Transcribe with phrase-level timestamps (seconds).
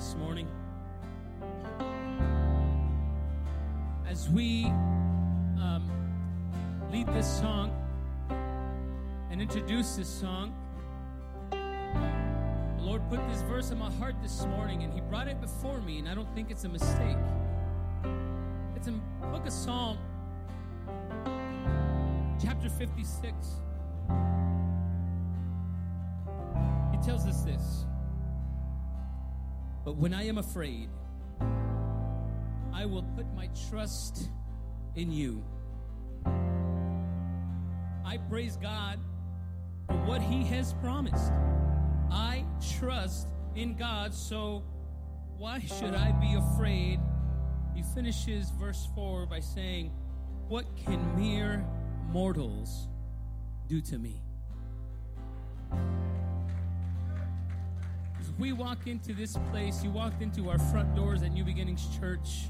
[0.00, 0.48] this morning.
[4.08, 4.64] As we
[5.60, 5.82] um,
[6.90, 7.70] lead this song
[9.30, 10.54] and introduce this song,
[11.50, 15.82] the Lord put this verse in my heart this morning and He brought it before
[15.82, 17.18] me, and I don't think it's a mistake.
[18.76, 19.98] It's in Book of Psalm,
[22.42, 23.34] chapter 56.
[26.90, 27.84] He tells us this
[29.84, 30.88] But when I am afraid,
[32.72, 34.30] I will put my trust
[34.94, 35.42] in you.
[38.04, 38.98] I praise God
[39.86, 41.32] for what He has promised.
[42.10, 42.44] I
[42.78, 44.62] trust in God, so
[45.38, 47.00] why should I be afraid?
[47.74, 49.92] He finishes verse 4 by saying,
[50.48, 51.64] What can mere
[52.10, 52.88] mortals
[53.68, 54.22] do to me?
[58.40, 62.46] We walk into this place, you walked into our front doors at New Beginnings Church.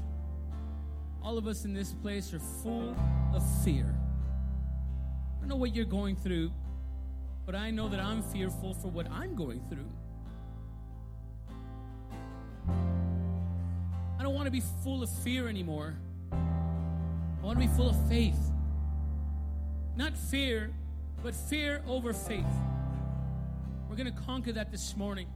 [1.21, 2.95] All of us in this place are full
[3.33, 3.93] of fear.
[5.35, 6.53] I don't know what you're going through,
[7.45, 9.91] but I know that I'm fearful for what I'm going through.
[14.17, 15.97] I don't want to be full of fear anymore.
[16.31, 18.39] I want to be full of faith.
[19.97, 20.71] Not fear,
[21.21, 22.45] but fear over faith.
[23.89, 25.27] We're going to conquer that this morning.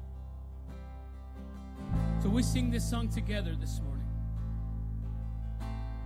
[2.26, 4.08] So we sing this song together this morning.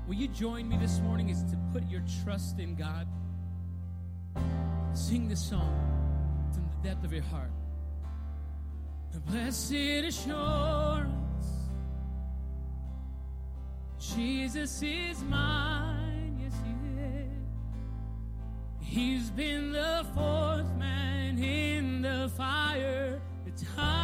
[0.05, 3.07] Will you join me this morning is to put your trust in God?
[4.91, 5.73] Sing this song
[6.51, 7.53] from the depth of your heart.
[9.13, 11.47] The blessed assurance,
[13.97, 16.73] Jesus is mine, yes, He
[17.15, 18.89] is.
[19.21, 23.98] He's been the fourth man in the fire, the time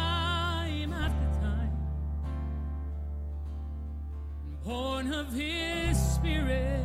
[4.66, 6.80] Born of His Spirit,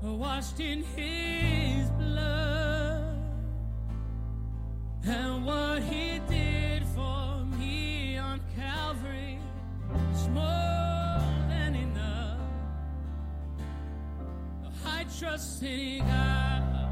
[0.00, 3.16] washed in His blood,
[5.04, 9.40] and what He did for me on Calvary
[10.12, 12.38] is more than enough.
[14.86, 16.88] I trust in God,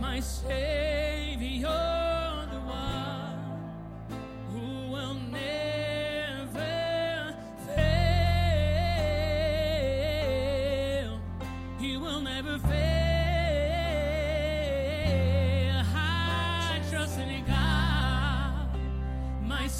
[0.00, 1.95] my Savior,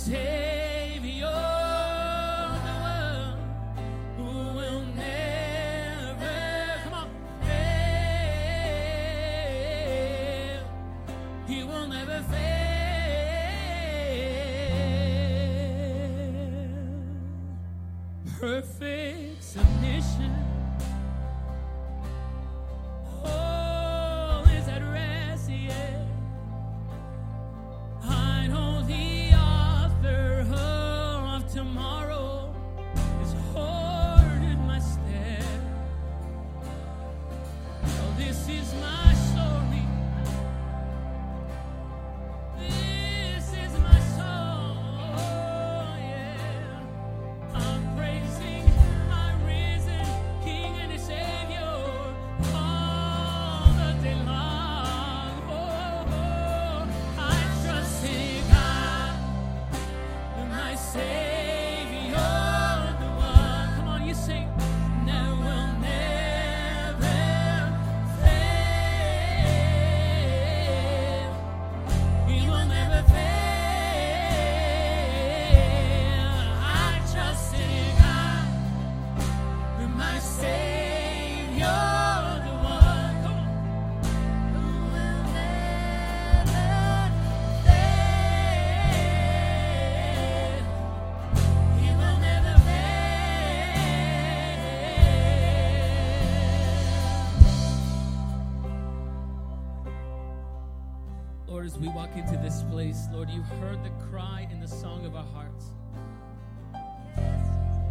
[0.08, 0.46] take
[101.76, 105.14] as we walk into this place, Lord, you've heard the cry and the song of
[105.14, 105.73] our hearts.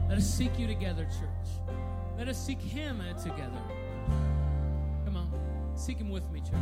[0.10, 1.76] Let us seek you together, church.
[2.18, 3.62] Let us seek him together.
[5.06, 5.30] Come on,
[5.76, 6.56] seek him with me, church.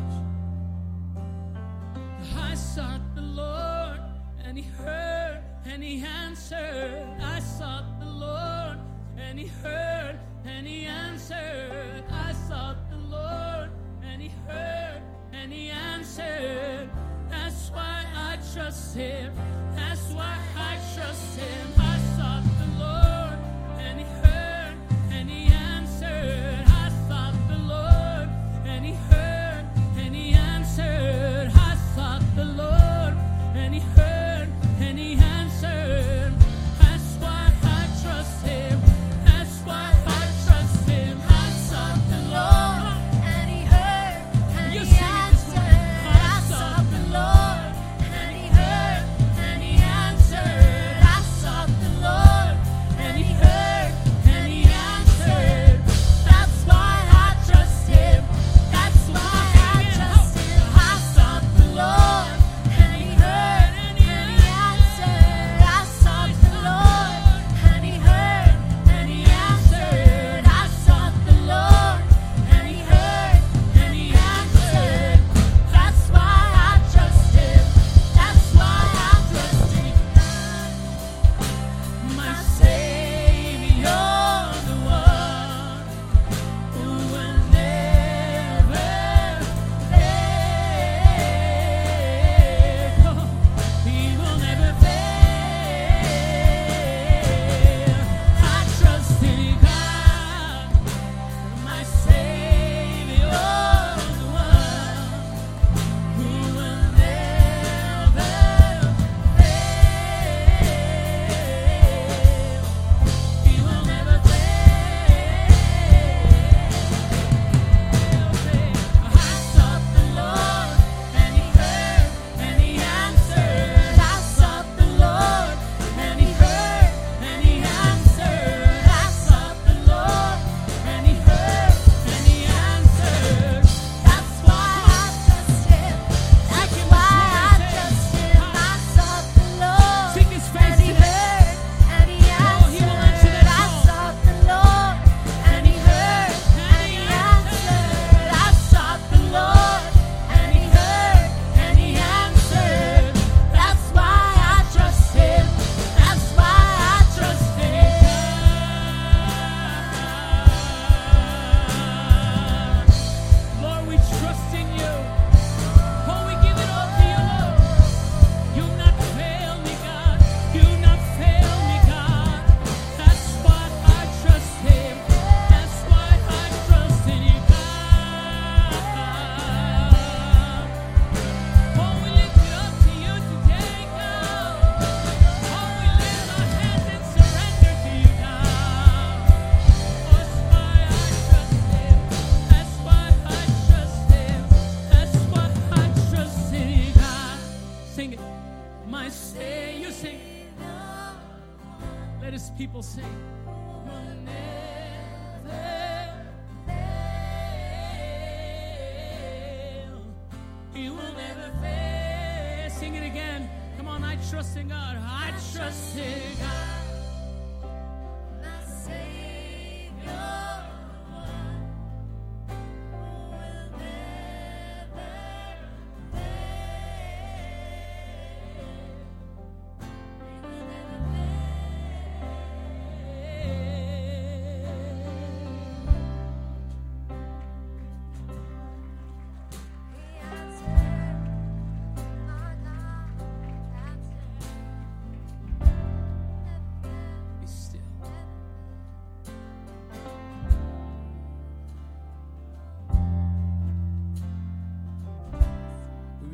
[2.35, 4.01] I sought the Lord,
[4.43, 7.07] and He heard, and He answered.
[7.21, 8.79] I sought the Lord,
[9.17, 12.03] and He heard, and He answered.
[12.11, 13.69] I sought the Lord,
[14.03, 15.01] and He heard,
[15.31, 16.89] and He answered.
[17.33, 19.33] That's why I trust Him.
[19.75, 21.67] That's why I trust Him.
[21.79, 22.02] I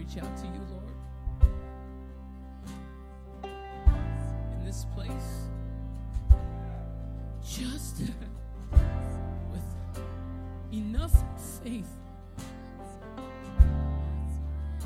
[0.09, 0.93] reach out to you, Lord.
[3.43, 5.47] In this place,
[7.45, 8.01] just
[9.51, 9.63] with
[10.73, 11.13] enough
[11.61, 11.91] faith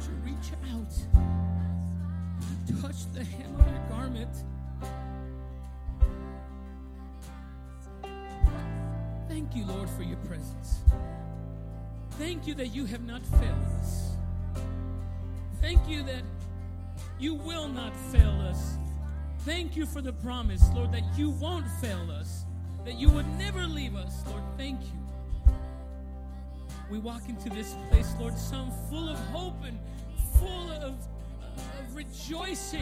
[0.02, 0.94] to reach out
[2.42, 4.36] and touch the hem of your garment.
[9.30, 10.82] Thank you, Lord, for your presence.
[12.12, 14.03] Thank you that you have not failed us.
[15.64, 16.24] Thank you that
[17.18, 18.76] you will not fail us.
[19.46, 22.44] Thank you for the promise, Lord, that you won't fail us,
[22.84, 24.24] that you would never leave us.
[24.28, 25.54] Lord, thank you.
[26.92, 29.80] We walk into this place, Lord, some full of hope and
[30.38, 30.96] full of,
[31.56, 32.82] of rejoicing.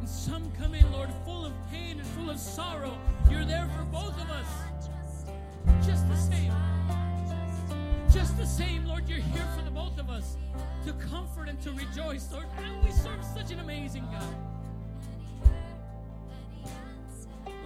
[0.00, 2.98] And some come in, Lord, full of pain and full of sorrow.
[3.30, 5.86] You're there for both of us.
[5.86, 6.52] Just the same.
[8.14, 10.36] Just the same, Lord, you're here for the both of us
[10.86, 12.46] to comfort and to rejoice, Lord.
[12.58, 15.52] And we serve such an amazing God.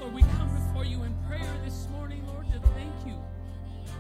[0.01, 3.13] Lord, we come before you in prayer this morning, Lord, to thank you.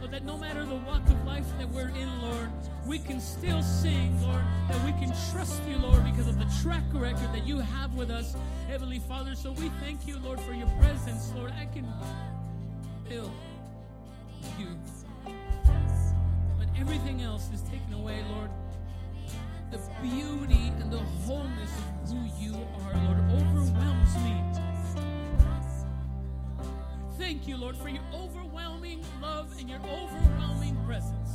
[0.00, 2.50] Lord, that no matter the walk of life that we're in, Lord,
[2.86, 6.84] we can still sing, Lord, that we can trust you, Lord, because of the track
[6.94, 8.34] record that you have with us,
[8.68, 9.34] Heavenly Father.
[9.34, 11.52] So we thank you, Lord, for your presence, Lord.
[11.60, 11.86] I can
[13.06, 13.30] feel
[14.58, 14.78] you.
[16.80, 18.50] Everything else is taken away, Lord,
[19.70, 21.70] the beauty and the wholeness
[22.04, 24.42] of who you are, Lord, overwhelms me.
[27.18, 31.30] Thank you, Lord, for your overwhelming love and your overwhelming presence.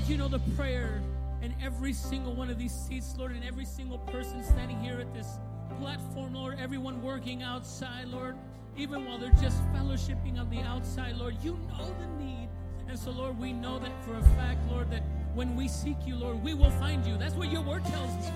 [0.00, 1.02] Lord, you know the prayer
[1.42, 5.12] in every single one of these seats, Lord, and every single person standing here at
[5.12, 5.38] this
[5.78, 8.34] platform, Lord, everyone working outside, Lord,
[8.78, 12.48] even while they're just fellowshipping on the outside, Lord, you know the need.
[12.88, 15.02] And so, Lord, we know that for a fact, Lord, that
[15.34, 17.18] when we seek you, Lord, we will find you.
[17.18, 18.32] That's what your word tells me.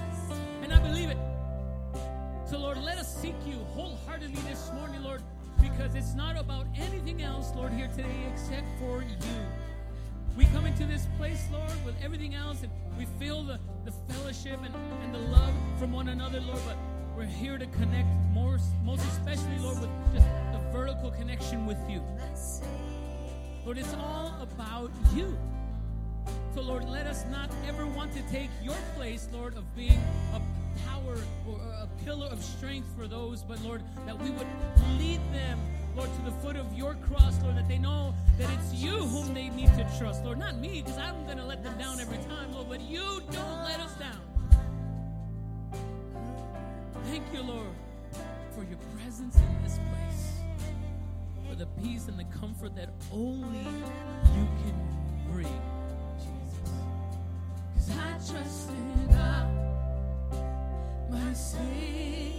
[0.63, 1.19] And I believe it.
[2.45, 5.23] So, Lord, let us seek you wholeheartedly this morning, Lord,
[5.63, 9.64] because it's not about anything else, Lord, here today except for you.
[10.37, 14.59] We come into this place, Lord, with everything else, and we feel the, the fellowship
[14.65, 16.77] and, and the love from one another, Lord, but
[17.17, 22.03] we're here to connect more, most especially, Lord, with just a vertical connection with you.
[23.65, 25.39] Lord, it's all about you.
[26.57, 30.01] So, Lord, let us not ever want to take your place, Lord, of being
[30.35, 30.41] a
[30.89, 31.17] power
[31.49, 34.47] or a pillar of strength for those, but, Lord, that we would
[34.99, 35.61] lead them,
[35.97, 39.33] Lord, to the foot of your cross, Lord, that they know that it's you whom
[39.33, 42.19] they need to trust, Lord, not me, because I'm going to let them down every
[42.19, 44.21] time, Lord, but you don't let us down.
[47.05, 47.69] Thank you, Lord,
[48.57, 50.33] for your presence in this place,
[51.49, 54.75] for the peace and the comfort that only you can
[55.31, 55.61] bring,
[56.19, 56.73] Jesus.
[57.73, 59.49] Because I trust in God,
[61.09, 62.35] my Savior.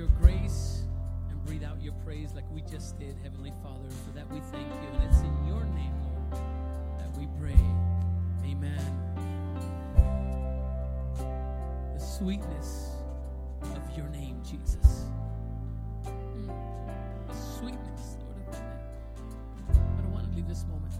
[0.00, 0.84] Your grace
[1.28, 3.90] and breathe out your praise like we just did, Heavenly Father.
[4.06, 4.88] For that we thank you.
[4.94, 5.19] And it's
[12.20, 12.90] sweetness
[13.62, 15.06] of your name, Jesus.
[16.04, 16.52] Mm.
[17.26, 19.96] The sweetness, Lord, of your name.
[19.96, 20.92] I don't want to leave this moment.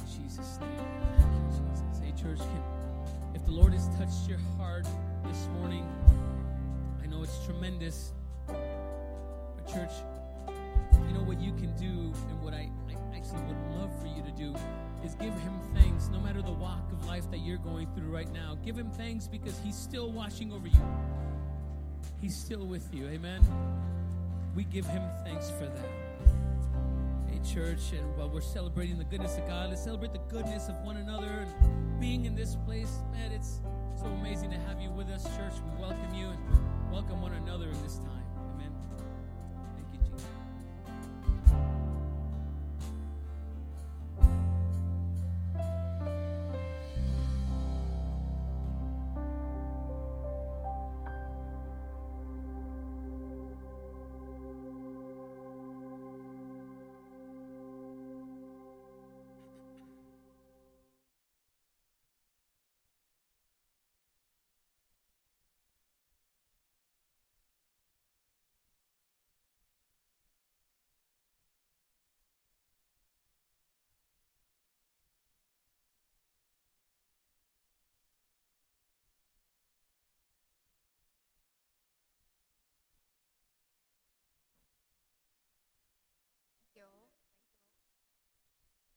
[0.00, 0.70] In Jesus' name.
[1.16, 2.00] Thank you, Jesus.
[2.02, 2.62] Hey, church, can,
[3.36, 4.88] if the Lord has touched your heart
[5.28, 5.86] this morning,
[7.04, 8.10] I know it's tremendous.
[8.48, 9.92] But, church,
[11.06, 14.24] you know what you can do, and what I, I actually would love for you
[14.24, 14.56] to do
[15.04, 18.32] is give Him thanks no matter the walk of life that you're going through right
[18.32, 18.56] now.
[18.64, 20.86] Give Him thanks because He's still watching over you,
[22.20, 23.08] He's still with you.
[23.08, 23.42] Amen.
[24.54, 25.90] We give Him thanks for that.
[27.28, 30.76] Hey, church, and while we're celebrating the goodness of God, let's celebrate the goodness of
[30.82, 32.98] one another and being in this place.
[33.12, 33.60] Man, it's
[33.98, 35.54] so amazing to have you with us, church.
[35.64, 38.21] We welcome you and welcome one another in this time.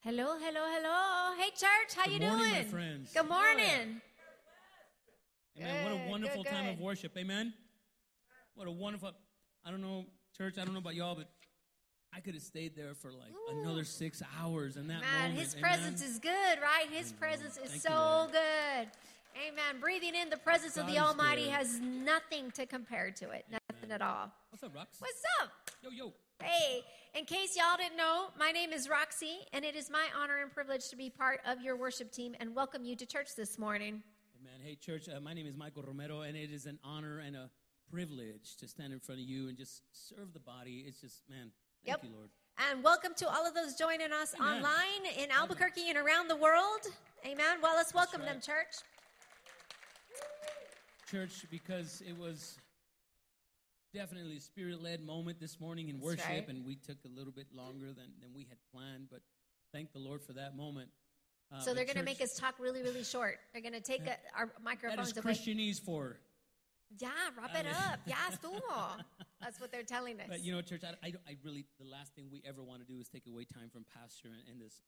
[0.06, 1.36] Hello, hello, hello.
[1.36, 2.66] Hey, church, how Good you morning, my doing?
[2.66, 3.12] friends.
[3.12, 4.02] Good morning.
[5.58, 5.84] Amen.
[5.84, 7.18] What a wonderful good, time of worship.
[7.18, 7.56] Amen.
[8.54, 9.14] What a wonderful.
[9.66, 10.06] I don't know,
[10.38, 10.60] church.
[10.60, 11.28] I don't know about y'all, but
[12.14, 13.62] I could have stayed there for like Ooh.
[13.62, 15.40] another six hours in that Man, moment.
[15.40, 15.72] His Amen.
[15.72, 16.86] presence is good, right?
[16.92, 18.32] His presence is Thank so Lord.
[18.32, 18.88] good.
[19.48, 19.82] Amen.
[19.82, 21.54] Breathing in the presence of the Almighty good.
[21.54, 23.46] has nothing to compare to it.
[23.50, 24.32] Nothing at all.
[24.52, 24.86] What's up, Rox?
[25.00, 25.50] What's up?
[25.82, 26.14] Yo, yo.
[26.44, 26.82] Hey,
[27.14, 30.52] in case y'all didn't know, my name is Roxy, and it is my honor and
[30.52, 34.04] privilege to be part of your worship team and welcome you to church this morning.
[34.42, 34.60] Amen.
[34.62, 35.08] Hey, church.
[35.08, 37.50] Uh, my name is Michael Romero, and it is an honor and a
[37.90, 40.84] privilege to stand in front of you and just serve the body.
[40.86, 41.52] It's just, man,
[41.86, 42.04] thank Yep.
[42.04, 42.30] you, Lord.
[42.70, 44.58] And welcome to all of those joining us Amen.
[44.58, 46.82] online in Albuquerque and around the world.
[47.26, 47.58] Amen.
[47.62, 48.30] Well, let's welcome right.
[48.32, 48.76] them, church.
[51.10, 52.58] Church, because it was
[53.96, 56.48] definitely a spirit led moment this morning in That's worship, right.
[56.50, 59.22] and we took a little bit longer than, than we had planned, but
[59.74, 60.90] thank the Lord for that moment.
[61.54, 63.38] Uh, So they're going to make us talk really, really short.
[63.54, 65.34] They're going to take a, our That microphones is away.
[65.34, 66.18] Christianese for.
[67.00, 68.00] Yeah, wrap it up.
[68.06, 69.00] Yeah, estuvo.
[69.42, 70.28] That's what they're telling us.
[70.30, 72.94] But you know, church, I, I, I really, the last thing we ever want to
[72.94, 74.82] do is take away time from Pastor in, in this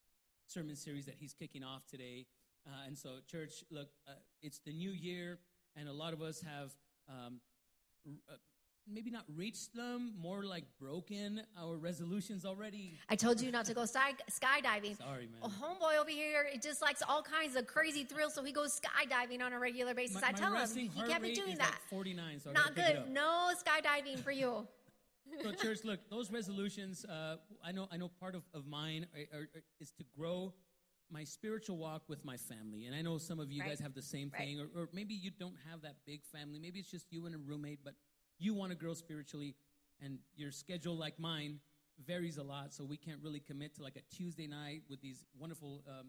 [0.47, 2.25] sermon series that he's kicking off today.
[2.67, 5.39] Uh, and so, church, look, uh, it's the new year,
[5.75, 6.71] and a lot of us have
[7.09, 7.39] um,
[8.05, 8.35] r- uh,
[8.91, 12.93] maybe not reached them, more like broken our resolutions already.
[13.09, 14.97] I told you not to go sky, skydiving.
[14.97, 15.41] Sorry, man.
[15.43, 18.79] A homeboy over here, it just likes all kinds of crazy thrills, so he goes
[18.79, 20.21] skydiving on a regular basis.
[20.21, 21.71] My- I tell him he can't be doing that.
[21.71, 23.05] Like 49, so Not gotta pick it up.
[23.05, 23.13] good.
[23.13, 24.67] No skydiving for you.
[25.43, 29.39] so church look those resolutions uh, i know i know part of, of mine are,
[29.39, 30.53] are, are- is to grow
[31.11, 33.71] my spiritual walk with my family and i know some of you Right.
[33.71, 34.41] guys have the same Right.
[34.47, 37.35] thing or, or maybe you don't have that big family maybe it's just you and
[37.35, 37.93] a roommate but
[38.39, 39.55] you want to grow spiritually
[40.01, 41.59] and your schedule like mine
[42.05, 45.25] varies a lot so we can't really commit to like a tuesday night with these
[45.37, 46.07] wonderful um,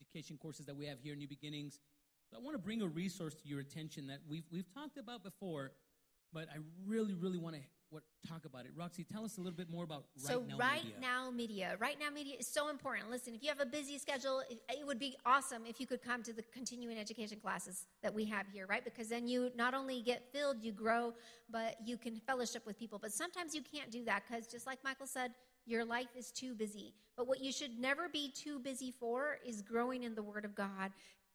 [0.00, 1.80] education courses that we have here in new beginnings.
[2.30, 5.22] So i want to bring a resource to your attention that we've, we've talked about
[5.22, 5.72] before
[6.32, 8.72] but I really, really want to what, talk about it.
[8.74, 11.00] Roxy, tell us a little bit more about Right so Now right Media.
[11.00, 11.76] now media.
[11.78, 13.10] Right now media is so important.
[13.10, 16.02] Listen if you have a busy schedule it, it would be awesome if you could
[16.02, 18.82] come to the continuing education classes that we have here right?
[18.82, 21.12] Because then you not only get filled you grow
[21.50, 22.98] but you can fellowship with people.
[22.98, 25.32] But sometimes you can't do that because just like michael said
[25.66, 26.94] your life is too busy.
[27.16, 30.54] But what you should never be too busy for is growing in the word of
[30.54, 30.92] god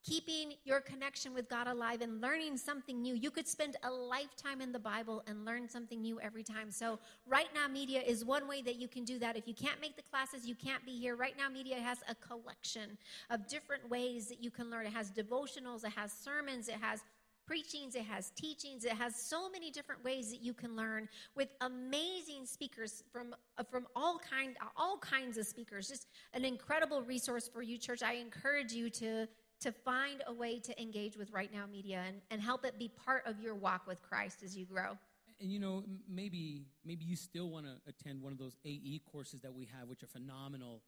[0.08, 3.14] keeping your connection with God alive and learning something new.
[3.14, 6.72] You could spend a lifetime in the Bible and learn something new every time.
[6.72, 9.36] So, Right Now Media is one way that you can do that.
[9.36, 11.16] If you can't make the classes, you can't be here.
[11.16, 12.98] Right Now Media has a collection
[13.30, 14.86] of different ways that you can learn.
[14.86, 17.02] It has devotionals, it has sermons, it has
[17.46, 21.50] preachings, it has teachings, it has so many different ways that you can learn with
[21.62, 23.36] amazing speakers from
[23.70, 25.90] from all kind all kinds of speakers.
[25.90, 28.04] Just an incredible resource for you, church.
[28.04, 29.28] I encourage you to
[29.62, 32.90] to find a way to engage with Right Now Media and, and help it be
[32.90, 34.98] part of your walk with Christ as you grow.
[35.40, 39.42] And you know, maybe maybe you still want to attend one of those AE courses
[39.42, 40.82] that we have, which are phenomenal.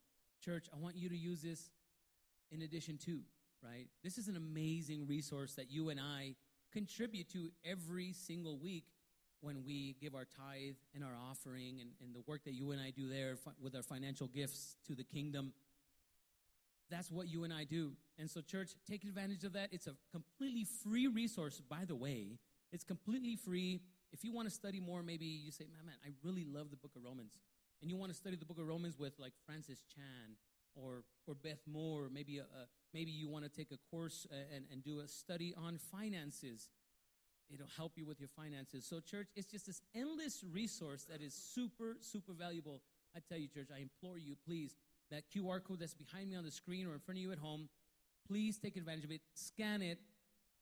[0.43, 1.69] Church, I want you to use this
[2.51, 3.19] in addition to,
[3.63, 3.87] right?
[4.03, 6.35] This is an amazing resource that you and I
[6.71, 8.85] contribute to every single week
[9.41, 12.81] when we give our tithe and our offering and, and the work that you and
[12.81, 15.53] I do there with our financial gifts to the kingdom.
[16.89, 17.91] That's what you and I do.
[18.17, 19.69] And so, church, take advantage of that.
[19.71, 22.37] It's a completely free resource, by the way.
[22.71, 23.81] It's completely free.
[24.11, 26.77] If you want to study more, maybe you say, man, man, I really love the
[26.77, 27.33] book of Romans.
[27.81, 30.35] And you want to study the book of Romans with like Francis Chan
[30.75, 32.09] or, or Beth Moore.
[32.11, 35.07] Maybe, a, a, maybe you want to take a course uh, and, and do a
[35.07, 36.69] study on finances.
[37.51, 38.85] It'll help you with your finances.
[38.85, 42.81] So, church, it's just this endless resource that is super, super valuable.
[43.15, 44.75] I tell you, church, I implore you, please,
[45.11, 47.39] that QR code that's behind me on the screen or in front of you at
[47.39, 47.69] home,
[48.27, 49.99] please take advantage of it, scan it,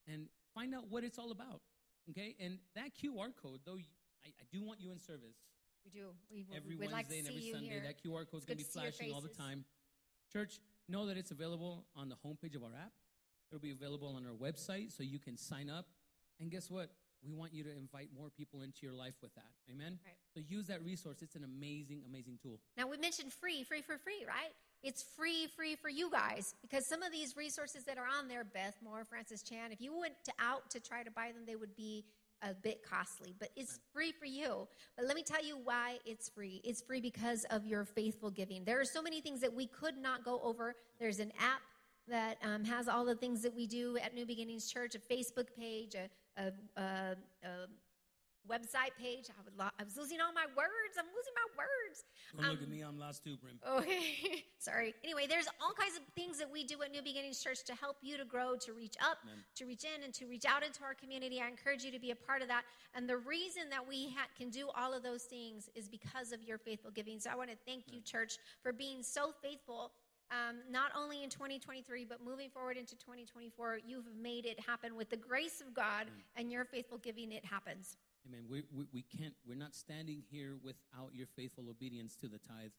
[0.07, 1.62] and find out what it's all about.
[2.10, 2.36] Okay?
[2.39, 3.77] And that QR code, though,
[4.25, 5.36] I, I do want you in service
[5.83, 6.07] We do.
[6.31, 7.67] We, every we'd Wednesday like to and every Sunday.
[7.67, 7.83] here.
[7.86, 9.65] That QR code is going to be to see your flashing all the time.
[10.31, 12.91] Church, know that it's available on the homepage of our app.
[13.51, 15.88] It'll be available on our website so you can sign up.
[16.39, 16.91] And guess what?
[17.25, 19.51] We want you to invite more people into your life with that.
[19.71, 19.99] Amen?
[20.06, 20.15] Right.
[20.34, 21.17] So use that resource.
[21.21, 22.60] It's an amazing, amazing tool.
[22.77, 24.53] Now, we mentioned free, free for free, right?
[24.84, 28.43] It's free, free for you guys because some of these resources that are on there,
[28.43, 31.56] Beth Moore, Francis Chan, if you went to out to try to buy them, they
[31.56, 32.06] would be
[32.43, 34.67] a bit costly, but it's free for you.
[34.95, 36.62] But let me tell you why it's free.
[36.63, 38.63] It's free because of your faithful giving.
[38.63, 40.75] There are so many things that we could not go over.
[40.99, 41.62] There's an app
[42.07, 45.47] that um, has all the things that we do at New Beginnings Church, a Facebook
[45.57, 46.09] page, a,
[46.41, 47.49] a, a, a
[48.49, 49.27] website page.
[49.29, 50.95] I, would lo- I was losing all my words.
[50.97, 52.05] I'm losing my words.
[52.33, 52.81] Don't look Um, at me.
[52.81, 53.59] I'm lost too, Brim.
[53.67, 54.93] Okay, sorry.
[55.03, 57.97] Anyway, there's all kinds of things that we do at New Beginnings Church to help
[58.01, 59.43] you to grow, to reach up, Amen.
[59.55, 61.41] to reach in, and to reach out into our community.
[61.43, 62.63] I encourage you to be a part of that.
[62.95, 66.41] And the reason that we ha- can do all of those things is because of
[66.41, 67.19] your faithful giving.
[67.19, 69.91] So I want to thank you, church, for being so faithful.
[70.29, 74.95] Um, not only in 2023, but moving forward into 2024, you have made it happen
[74.95, 77.31] with the grace of God and your faithful giving.
[77.31, 77.95] It happens.
[78.27, 78.43] Amen.
[78.49, 82.75] We, we, we can't, we're not standing here without your faithful obedience to the tithe.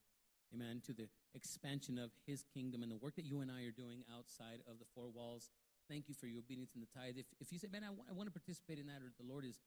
[0.53, 0.81] Amen.
[0.85, 4.03] To the expansion of his kingdom and the work that you and I are doing
[4.15, 5.49] outside of the four walls.
[5.89, 7.15] Thank you for your obedience in the tithe.
[7.17, 9.57] If, if you say, man, I want to participate in that, or the Lord is,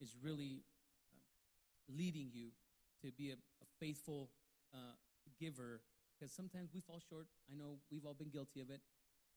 [0.00, 0.62] is really
[1.14, 1.22] uh,
[1.96, 2.50] leading you
[3.02, 4.30] to be a, a faithful
[4.74, 4.98] uh,
[5.38, 5.80] giver,
[6.18, 7.26] because sometimes we fall short.
[7.50, 8.80] I know we've all been guilty of it.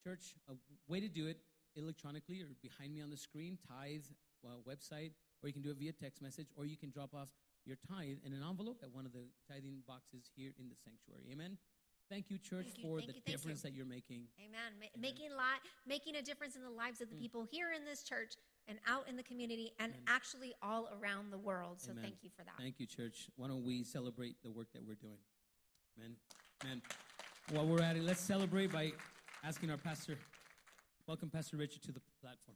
[0.03, 0.53] Church, a
[0.87, 1.37] way to do it
[1.75, 4.01] electronically or behind me on the screen, tithe
[4.45, 5.11] uh, website,
[5.43, 7.29] or you can do it via text message, or you can drop off
[7.65, 11.29] your tithe in an envelope at one of the tithing boxes here in the sanctuary.
[11.31, 11.57] Amen.
[12.09, 13.31] Thank you, church, Thank you, for the you, thank you.
[13.33, 14.23] difference that you're making.
[14.41, 14.73] Amen.
[14.81, 17.19] Ma- making li- making a difference in the lives of the Mm.
[17.21, 18.33] people here in this church
[18.67, 21.79] and out in the community and actually all around the world.
[21.79, 22.03] So Amen.
[22.03, 22.57] thank you for that.
[22.57, 23.29] Thank you, church.
[23.37, 25.19] Why don't we celebrate the work that we're doing?
[25.97, 26.17] Amen.
[26.63, 26.81] Amen.
[27.49, 28.91] While we're at it, let's celebrate by
[29.43, 30.15] asking our pastor,
[31.07, 32.55] welcome Pastor Richard to the platform.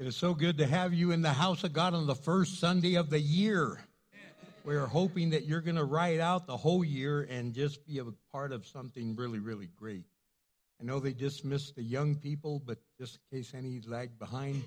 [0.00, 2.58] It is so good to have you in the house of God on the first
[2.58, 3.78] Sunday of the year.
[4.64, 7.98] We are hoping that you're going to ride out the whole year and just be
[7.98, 10.06] a part of something really, really great.
[10.80, 14.64] I know they dismissed the young people, but just in case any lag behind,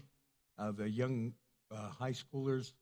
[0.57, 1.33] uh, the young
[1.71, 2.73] uh, high schoolers,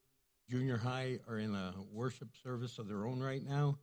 [0.50, 3.78] junior high, are in a worship service of their own right now,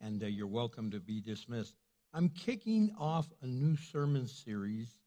[0.00, 1.74] and uh, you're welcome to be dismissed.
[2.12, 5.00] I'm kicking off a new sermon series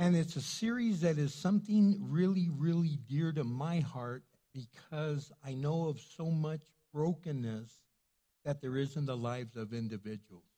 [0.00, 4.22] and it's a series that is something really, really dear to my heart
[4.54, 6.62] because I know of so much
[6.94, 7.70] brokenness
[8.46, 10.48] that there is in the lives of individuals.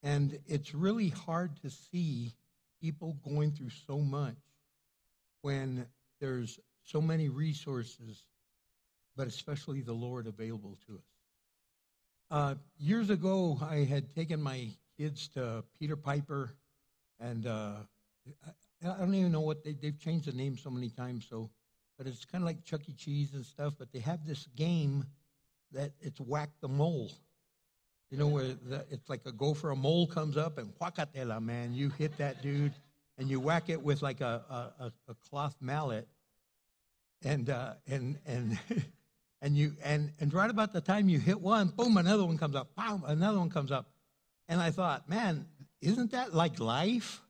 [0.00, 2.34] And it's really hard to see
[2.80, 4.36] people going through so much
[5.42, 5.88] when
[6.20, 8.24] there's so many resources,
[9.16, 11.04] but especially the Lord available to us.
[12.30, 16.54] Uh, years ago, I had taken my kids to Peter Piper
[17.20, 17.76] and uh,
[18.84, 21.26] I, don't even know what they, they've changed the name so many times.
[21.28, 21.50] So,
[21.96, 22.92] but it's kind of like Chuck E.
[22.92, 23.74] Cheese and stuff.
[23.78, 25.04] But they have this game
[25.72, 27.10] that it's whack the mole.
[28.10, 31.74] You know where the, it's like a gopher, a mole comes up and whacatela, man,
[31.74, 32.72] you hit that dude,
[33.18, 36.08] and you whack it with like a a, a, cloth mallet,
[37.24, 38.58] and uh, and and.
[39.42, 42.56] And you and, and right about the time you hit one, boom, another one comes
[42.56, 43.86] up, boom, another one comes up.
[44.48, 45.46] And I thought, man,
[45.80, 47.20] isn't that like life?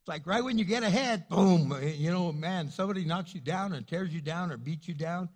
[0.00, 3.72] It's like right when you get ahead, boom, you know, man, somebody knocks you down
[3.72, 5.28] and tears you down or beats you down.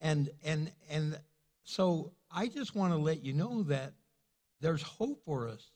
[0.00, 1.18] And and and
[1.64, 3.94] so I just want to let you know that
[4.60, 5.70] there's hope for us.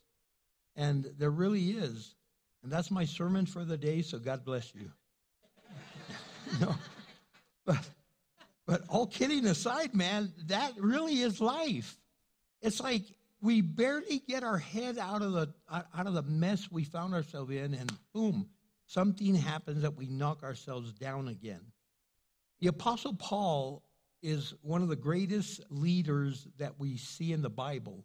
[0.75, 2.15] And there really is.
[2.67, 4.91] And that's my sermon for the day, so God bless you.
[6.61, 6.75] no.
[7.65, 7.89] But
[8.67, 11.97] but all kidding aside, man, that really is life.
[12.61, 13.05] It's like
[13.41, 17.53] we barely get our head out of the out of the mess we found ourselves
[17.53, 18.49] in and boom,
[18.87, 21.61] something happens that we knock ourselves down again.
[22.59, 23.85] The apostle Paul
[24.23, 28.05] is one of the greatest leaders that we see in the Bible.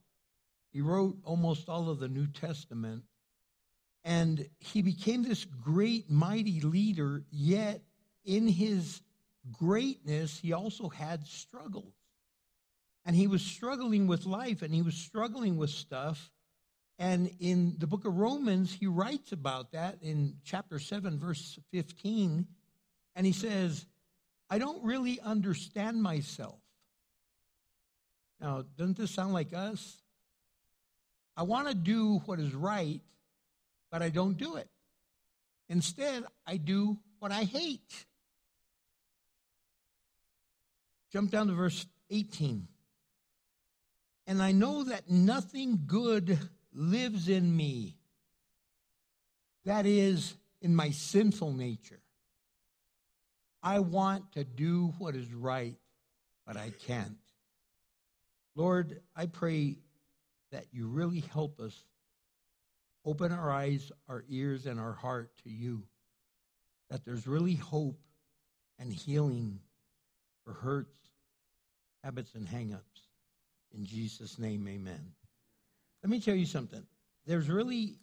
[0.69, 3.05] He wrote almost all of the New Testament
[4.03, 7.81] and he became this great mighty leader yet
[8.25, 9.01] in his
[9.51, 11.93] greatness he also had struggles
[13.05, 16.31] and he was struggling with life and he was struggling with stuff.
[16.99, 22.45] And in the book of Romans, he writes about that in chapter 7, verse 15.
[23.15, 23.85] And he says,
[24.49, 26.59] I don't really understand myself.
[28.39, 29.97] Now, doesn't this sound like us?
[31.35, 33.01] I want to do what is right,
[33.91, 34.69] but I don't do it.
[35.69, 38.05] Instead, I do what I hate.
[41.11, 42.67] Jump down to verse 18.
[44.27, 46.39] And I know that nothing good
[46.73, 47.97] lives in me.
[49.65, 51.99] That is, in my sinful nature.
[53.63, 55.75] I want to do what is right,
[56.47, 57.17] but I can't.
[58.55, 59.77] Lord, I pray
[60.51, 61.85] that you really help us
[63.05, 65.83] open our eyes, our ears, and our heart to you.
[66.89, 67.99] That there's really hope
[68.79, 69.59] and healing
[70.43, 70.97] for hurts,
[72.03, 73.07] habits, and hangups.
[73.73, 75.13] In Jesus' name, amen.
[76.03, 76.83] Let me tell you something.
[77.25, 77.95] There's really,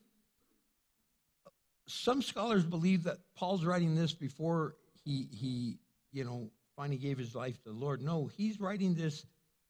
[1.87, 5.79] some scholars believe that Paul's writing this before he, he
[6.13, 8.01] you know, finally gave his life to the Lord.
[8.01, 9.27] No, he's writing this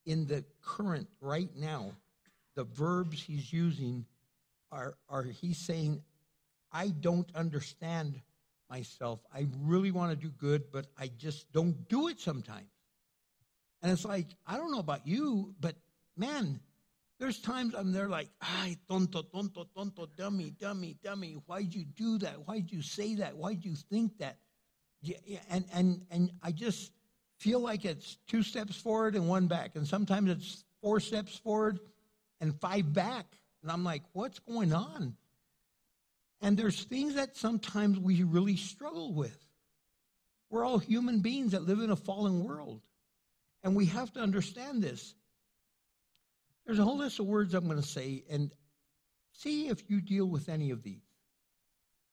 [0.06, 1.92] in the current, right now.
[2.54, 4.04] The verbs he's using
[4.70, 6.02] are, are he's saying,
[6.72, 8.20] I don't understand
[8.68, 9.20] myself.
[9.34, 12.68] I really want to do good, but I just don't do it sometimes.
[13.82, 15.76] And it's like, I don't know about you, but
[16.16, 16.60] man,
[17.18, 21.36] there's times I'm there like, ay, tonto, tonto, tonto, dummy, dummy, dummy.
[21.46, 22.46] Why'd you do that?
[22.46, 23.36] Why'd you say that?
[23.36, 24.38] Why'd you think that?
[25.00, 25.16] Yeah,
[25.48, 26.92] and, and, and I just
[27.38, 29.76] feel like it's two steps forward and one back.
[29.76, 31.80] And sometimes it's four steps forward
[32.40, 33.26] and five back.
[33.68, 35.14] And I'm like, what's going on?
[36.40, 39.36] And there's things that sometimes we really struggle with.
[40.48, 42.80] We're all human beings that live in a fallen world.
[43.62, 45.14] And we have to understand this.
[46.64, 48.50] There's a whole list of words I'm going to say, and
[49.32, 51.04] see if you deal with any of these.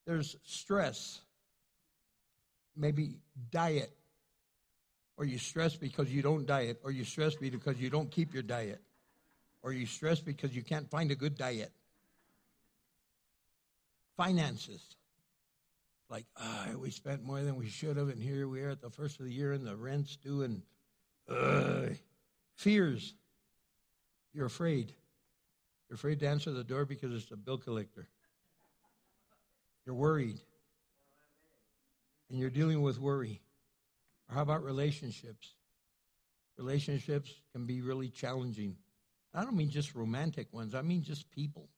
[0.06, 1.22] There's stress,
[2.76, 3.16] maybe
[3.50, 3.96] diet,
[5.16, 8.42] or you stress because you don't diet, or you stress because you don't keep your
[8.42, 8.82] diet,
[9.66, 11.72] or you stressed because you can't find a good diet.
[14.16, 14.94] Finances.
[16.08, 18.90] Like, ah, we spent more than we should have, and here we are at the
[18.90, 20.62] first of the year, and the rent's due, and
[21.28, 21.94] uh,
[22.54, 23.14] fears
[24.32, 24.92] you're afraid.
[25.88, 28.06] You're afraid to answer the door because it's a bill collector.
[29.84, 30.38] You're worried.
[32.30, 33.40] And you're dealing with worry.
[34.28, 35.54] Or how about relationships?
[36.56, 38.76] Relationships can be really challenging.
[39.36, 41.68] I don't mean just romantic ones, I mean just people.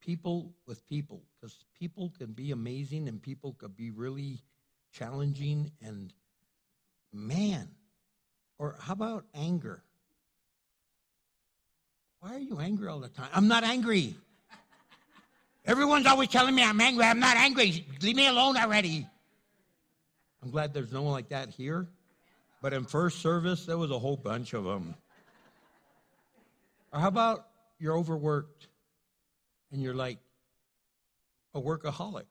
[0.00, 1.22] People with people.
[1.40, 4.42] Because people can be amazing and people can be really
[4.92, 6.12] challenging and
[7.12, 7.68] man.
[8.58, 9.82] Or how about anger?
[12.20, 13.28] Why are you angry all the time?
[13.32, 14.16] I'm not angry.
[15.64, 17.04] Everyone's always telling me I'm angry.
[17.04, 17.86] I'm not angry.
[18.02, 19.06] Leave me alone already.
[20.42, 21.86] I'm glad there's no one like that here.
[22.60, 24.94] But in first service, there was a whole bunch of them.
[26.94, 27.48] Or how about
[27.80, 28.68] you're overworked
[29.72, 30.18] and you're like
[31.52, 32.26] a workaholic?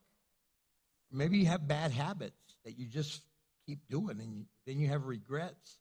[1.12, 3.22] Maybe you have bad habits that you just
[3.68, 5.78] keep doing and then you have regrets.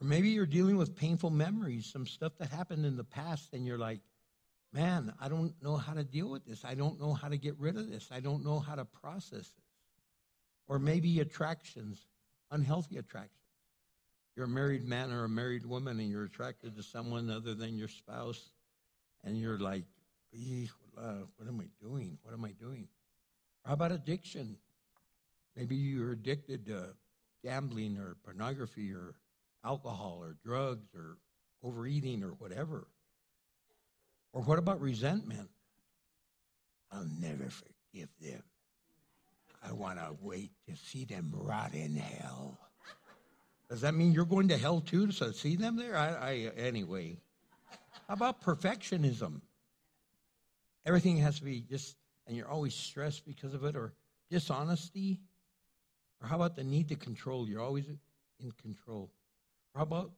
[0.00, 3.66] Or maybe you're dealing with painful memories, some stuff that happened in the past, and
[3.66, 4.00] you're like,
[4.72, 6.64] man, I don't know how to deal with this.
[6.64, 8.08] I don't know how to get rid of this.
[8.10, 9.50] I don't know how to process this.
[10.66, 12.00] Or maybe attractions,
[12.50, 13.43] unhealthy attractions.
[14.36, 17.76] You're a married man or a married woman, and you're attracted to someone other than
[17.76, 18.50] your spouse,
[19.22, 19.84] and you're like,
[20.98, 22.18] uh, what am I doing?
[22.22, 22.88] What am I doing?
[23.64, 24.56] How about addiction?
[25.56, 26.88] Maybe you're addicted to
[27.44, 29.14] gambling or pornography or
[29.64, 31.18] alcohol or drugs or
[31.62, 32.88] overeating or whatever?
[34.32, 35.48] Or what about resentment?
[36.90, 38.42] I'll never forgive them.
[39.66, 42.58] I want to wait to see them rot in hell.
[43.74, 45.96] Does that mean you're going to hell too to see them there?
[45.96, 47.16] I, I anyway.
[48.06, 49.40] How about perfectionism?
[50.86, 51.96] Everything has to be just,
[52.28, 53.92] and you're always stressed because of it, or
[54.30, 55.18] dishonesty,
[56.22, 57.48] or how about the need to control?
[57.48, 57.86] You're always
[58.38, 59.10] in control.
[59.74, 60.12] Or how about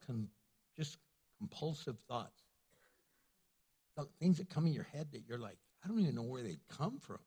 [0.76, 0.98] just
[1.38, 2.42] compulsive thoughts?
[4.20, 6.59] Things that come in your head that you're like, I don't even know where they
[6.76, 7.20] come from.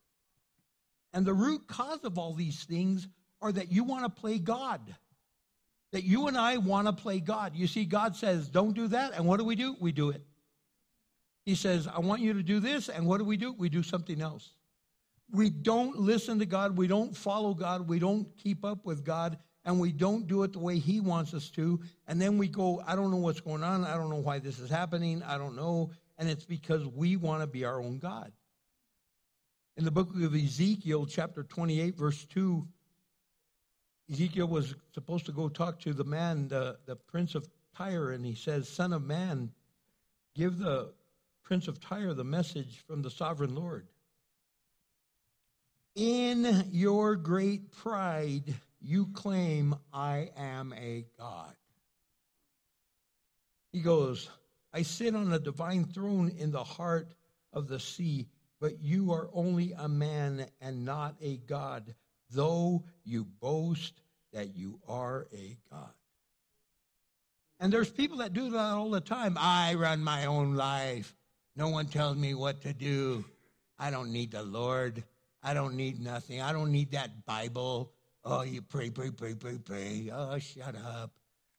[1.11, 3.07] And the root cause of all these things
[3.41, 4.95] are that you want to play God.
[5.91, 7.55] That you and I want to play God.
[7.55, 9.13] You see, God says, don't do that.
[9.13, 9.75] And what do we do?
[9.79, 10.23] We do it.
[11.45, 12.89] He says, I want you to do this.
[12.89, 13.53] And what do we do?
[13.53, 14.51] We do something else.
[15.31, 16.77] We don't listen to God.
[16.77, 17.87] We don't follow God.
[17.87, 19.37] We don't keep up with God.
[19.65, 21.79] And we don't do it the way He wants us to.
[22.07, 23.83] And then we go, I don't know what's going on.
[23.83, 25.23] I don't know why this is happening.
[25.23, 25.91] I don't know.
[26.17, 28.31] And it's because we want to be our own God.
[29.77, 32.67] In the book of Ezekiel, chapter 28, verse 2,
[34.11, 37.47] Ezekiel was supposed to go talk to the man, the, the prince of
[37.77, 39.51] Tyre, and he says, Son of man,
[40.35, 40.91] give the
[41.43, 43.87] prince of Tyre the message from the sovereign Lord.
[45.95, 51.53] In your great pride, you claim, I am a God.
[53.71, 54.29] He goes,
[54.73, 57.13] I sit on a divine throne in the heart
[57.53, 58.27] of the sea
[58.59, 61.95] but you are only a man and not a God,
[62.31, 64.01] though you boast
[64.33, 65.89] that you are a God.
[67.59, 69.37] And there's people that do that all the time.
[69.37, 71.15] I run my own life.
[71.55, 73.25] No one tells me what to do.
[73.77, 75.03] I don't need the Lord.
[75.43, 76.41] I don't need nothing.
[76.41, 77.91] I don't need that Bible.
[78.23, 80.09] Oh, you pray, pray, pray, pray, pray.
[80.13, 81.11] Oh, shut up.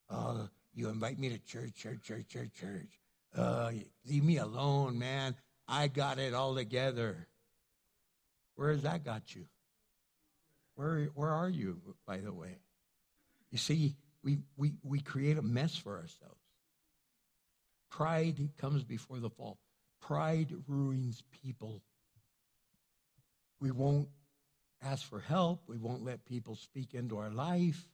[0.09, 2.99] Oh, you invite me to church, church, church, church, church.
[3.37, 3.71] Oh,
[4.09, 5.35] leave me alone, man.
[5.69, 7.27] I got it all together.
[8.57, 9.45] Where has that got you?
[10.81, 12.57] Where, where are you, by the way?
[13.51, 16.41] You see, we, we, we create a mess for ourselves.
[17.91, 19.59] Pride comes before the fall.
[20.01, 21.83] Pride ruins people.
[23.61, 24.09] We won't
[24.83, 25.65] ask for help.
[25.67, 27.87] We won't let people speak into our life.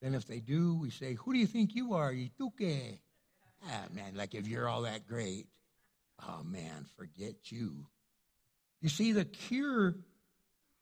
[0.00, 2.12] Then if they do, we say, Who do you think you are?
[2.12, 3.00] Ituke.
[3.68, 5.48] Ah, man, like if you're all that great.
[6.22, 7.86] Oh man, forget you.
[8.80, 9.96] You see, the cure,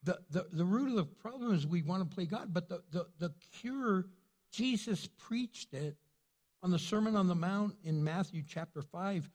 [0.05, 2.83] the, the, the root of the problem is we want to play God, but the,
[2.91, 4.07] the, the cure,
[4.53, 5.97] Jesus preached it
[6.63, 9.29] on the Sermon on the Mount in Matthew chapter 5.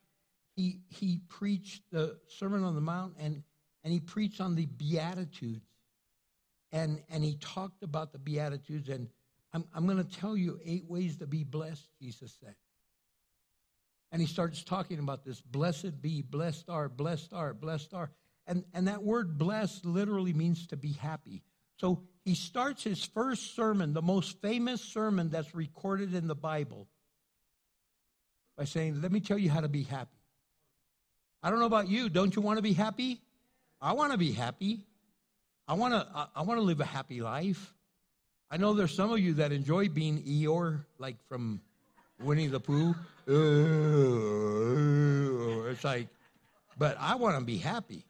[0.56, 3.44] He, he preached the Sermon on the Mount and,
[3.84, 5.66] and he preached on the Beatitudes.
[6.72, 8.90] And, and he talked about the Beatitudes.
[8.90, 9.08] And
[9.54, 12.56] I'm, I'm going to tell you eight ways to be blessed, Jesus said.
[14.12, 18.12] And he starts talking about this blessed be, blessed are, blessed are, blessed are.
[18.50, 21.44] And, and that word blessed literally means to be happy.
[21.78, 26.88] So he starts his first sermon, the most famous sermon that's recorded in the Bible,
[28.58, 30.18] by saying, Let me tell you how to be happy.
[31.44, 32.10] I don't know about you.
[32.10, 33.22] Don't you want to be happy?
[33.80, 34.82] I want to be happy.
[35.68, 37.76] I want to, I want to live a happy life.
[38.50, 41.62] I know there's some of you that enjoy being Eeyore, like from
[42.20, 42.96] Winnie the Pooh.
[45.70, 46.08] It's like,
[46.80, 48.06] but I want to be happy.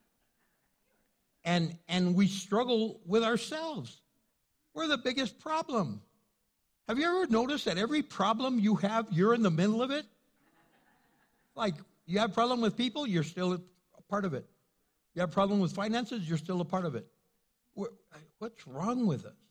[1.50, 4.02] And and we struggle with ourselves.
[4.76, 6.00] We're the biggest problem.
[6.88, 10.06] Have you ever noticed that every problem you have, you're in the middle of it?
[11.56, 11.74] Like
[12.06, 14.46] you have a problem with people, you're still a part of it.
[15.16, 17.08] You have a problem with finances, you're still a part of it.
[18.38, 19.42] What's wrong with us?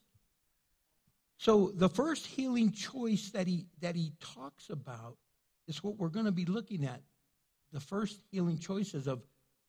[1.37, 5.17] So the first healing choice that he that he talks about
[5.67, 7.03] is what we're going to be looking at.
[7.73, 9.21] The first healing choices of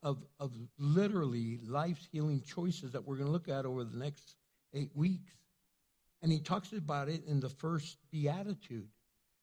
[0.02, 4.36] of of literally life's healing choices that we're going to look at over the next
[4.74, 5.34] eight weeks.
[6.22, 8.88] And he talks about it in the first beatitude.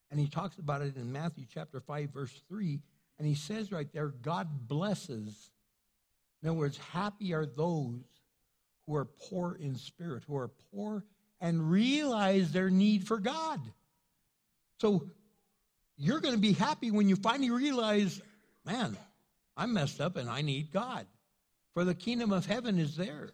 [0.09, 2.79] And he talks about it in Matthew chapter 5, verse 3.
[3.19, 5.49] And he says right there, God blesses.
[6.41, 8.03] In other words, happy are those
[8.85, 11.03] who are poor in spirit, who are poor
[11.41, 13.59] and realize their need for God.
[14.79, 15.09] So
[15.97, 18.21] you're going to be happy when you finally realize,
[18.65, 18.97] man,
[19.57, 21.05] I'm messed up and I need God.
[21.73, 23.31] For the kingdom of heaven is there.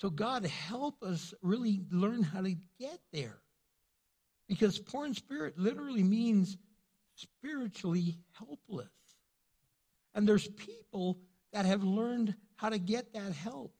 [0.00, 3.40] So, God, help us really learn how to get there.
[4.48, 6.56] Because poor in spirit literally means
[7.16, 8.86] spiritually helpless.
[10.14, 11.18] And there's people
[11.52, 13.72] that have learned how to get that help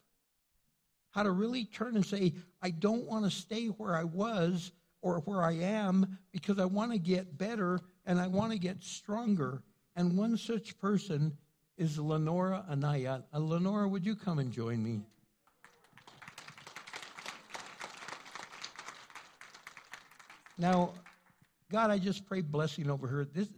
[1.10, 2.32] how to really turn and say,
[2.62, 4.72] I don't want to stay where I was
[5.02, 8.82] or where I am because I want to get better and I want to get
[8.82, 9.62] stronger.
[9.98, 11.36] And one such person
[11.76, 13.24] is Lenora Anaya.
[13.34, 15.00] Uh, Lenora, would you come and join me?
[20.56, 20.92] Now,
[21.72, 23.24] God, I just pray blessing over her.
[23.24, 23.48] This,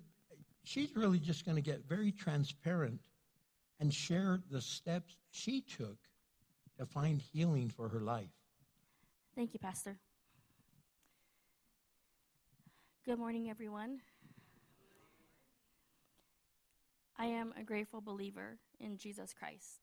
[0.64, 3.00] she's really just going to get very transparent
[3.78, 5.98] and share the steps she took
[6.78, 8.32] to find healing for her life.
[9.36, 9.98] Thank you, Pastor.
[13.04, 14.00] Good morning, everyone.
[17.20, 19.82] I am a grateful believer in Jesus Christ.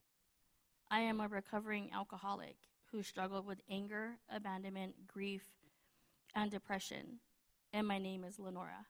[0.89, 2.55] I am a recovering alcoholic
[2.91, 5.43] who struggled with anger, abandonment, grief,
[6.33, 7.19] and depression,
[7.71, 8.87] and my name is Lenora.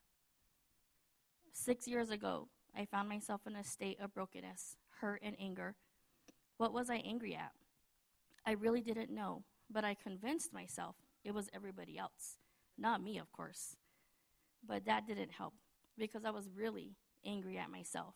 [1.52, 5.76] Six years ago, I found myself in a state of brokenness, hurt, and anger.
[6.56, 7.52] What was I angry at?
[8.46, 10.96] I really didn't know, but I convinced myself
[11.26, 12.38] it was everybody else,
[12.78, 13.76] not me, of course.
[14.66, 15.56] But that didn't help
[15.98, 16.96] because I was really
[17.26, 18.16] angry at myself.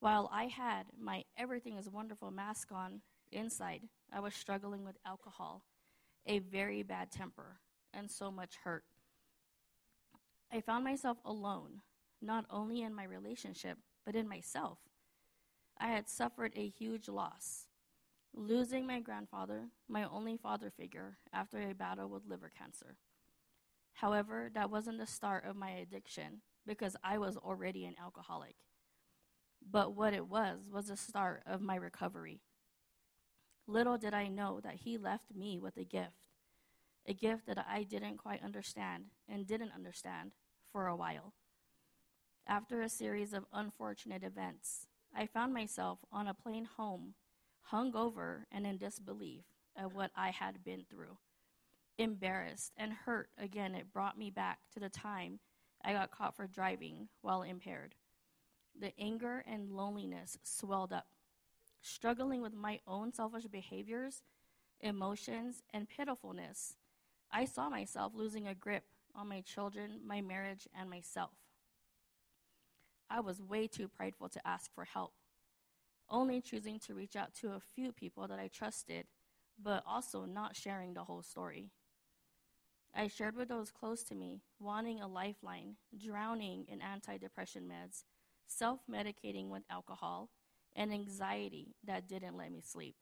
[0.00, 3.00] While I had my everything is wonderful mask on
[3.32, 3.82] inside,
[4.12, 5.64] I was struggling with alcohol,
[6.24, 7.58] a very bad temper,
[7.92, 8.84] and so much hurt.
[10.52, 11.82] I found myself alone,
[12.22, 14.78] not only in my relationship, but in myself.
[15.78, 17.66] I had suffered a huge loss,
[18.32, 22.96] losing my grandfather, my only father figure, after a battle with liver cancer.
[23.94, 28.54] However, that wasn't the start of my addiction because I was already an alcoholic.
[29.62, 32.40] But what it was was the start of my recovery.
[33.66, 36.28] Little did I know that he left me with a gift,
[37.06, 40.32] a gift that I didn't quite understand and didn't understand
[40.72, 41.34] for a while.
[42.46, 47.14] After a series of unfortunate events, I found myself on a plane home,
[47.70, 49.44] hungover and in disbelief
[49.76, 51.18] at what I had been through.
[51.98, 55.40] Embarrassed and hurt again, it brought me back to the time
[55.84, 57.94] I got caught for driving while impaired.
[58.80, 61.06] The anger and loneliness swelled up
[61.80, 64.22] struggling with my own selfish behaviors,
[64.80, 66.76] emotions, and pitifulness,
[67.30, 71.32] I saw myself losing a grip on my children, my marriage, and myself.
[73.10, 75.14] I was way too prideful to ask for help,
[76.10, 79.06] only choosing to reach out to a few people that I trusted,
[79.62, 81.70] but also not sharing the whole story.
[82.94, 88.04] I shared with those close to me, wanting a lifeline, drowning in antidepressant meds,
[88.48, 90.30] self medicating with alcohol,
[90.74, 92.96] and anxiety that didn't let me sleep.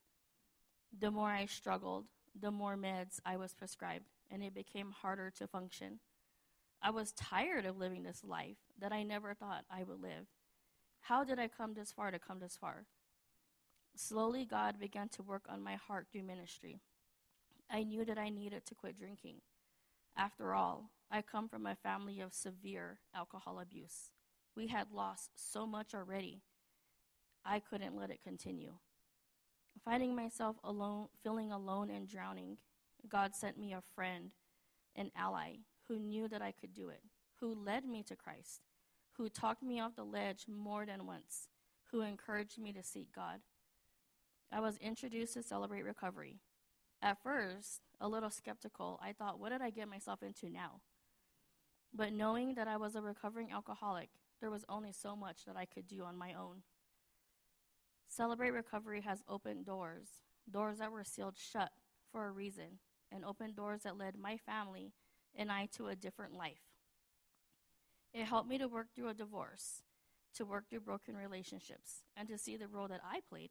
[0.99, 2.07] The more I struggled,
[2.39, 6.01] the more meds I was prescribed, and it became harder to function.
[6.83, 10.27] I was tired of living this life that I never thought I would live.
[11.01, 12.87] How did I come this far to come this far?
[13.95, 16.81] Slowly, God began to work on my heart through ministry.
[17.71, 19.41] I knew that I needed to quit drinking.
[20.17, 24.11] After all, I come from a family of severe alcohol abuse.
[24.57, 26.41] We had lost so much already
[27.45, 28.73] I couldn't let it continue.
[29.85, 32.57] Finding myself alone, feeling alone and drowning,
[33.09, 34.33] God sent me a friend,
[34.97, 37.03] an ally, who knew that I could do it,
[37.39, 38.63] who led me to Christ,
[39.13, 41.47] who talked me off the ledge more than once,
[41.93, 43.41] who encouraged me to seek God.
[44.51, 46.41] I was introduced to Celebrate Recovery.
[47.01, 50.81] At first, a little skeptical, I thought, what did I get myself into now?
[51.95, 54.09] But knowing that I was a recovering alcoholic,
[54.41, 56.63] there was only so much that I could do on my own.
[58.09, 60.09] Celebrate Recovery has opened doors,
[60.51, 61.71] doors that were sealed shut
[62.11, 62.79] for a reason,
[63.11, 64.93] and opened doors that led my family
[65.35, 66.63] and I to a different life.
[68.13, 69.83] It helped me to work through a divorce,
[70.35, 73.51] to work through broken relationships, and to see the role that I played.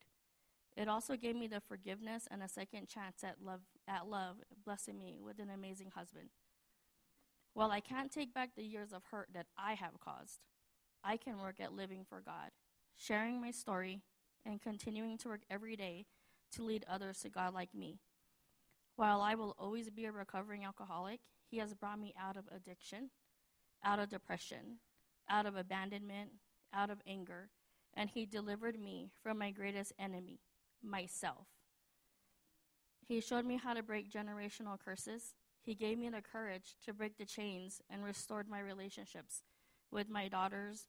[0.75, 4.97] It also gave me the forgiveness and a second chance at love, at love, blessing
[4.97, 6.29] me with an amazing husband.
[7.53, 10.39] While I can't take back the years of hurt that I have caused,
[11.07, 12.49] I can work at living for God,
[12.97, 14.01] sharing my story
[14.43, 16.07] and continuing to work every day
[16.53, 17.99] to lead others to God like me.
[18.95, 21.19] While I will always be a recovering alcoholic,
[21.51, 23.11] He has brought me out of addiction,
[23.83, 24.79] out of depression,
[25.29, 26.31] out of abandonment,
[26.73, 27.49] out of anger,
[27.93, 30.39] and He delivered me from my greatest enemy,
[30.81, 31.45] myself.
[33.07, 35.35] He showed me how to break generational curses.
[35.61, 39.43] He gave me the courage to break the chains and restored my relationships
[39.91, 40.87] with my daughters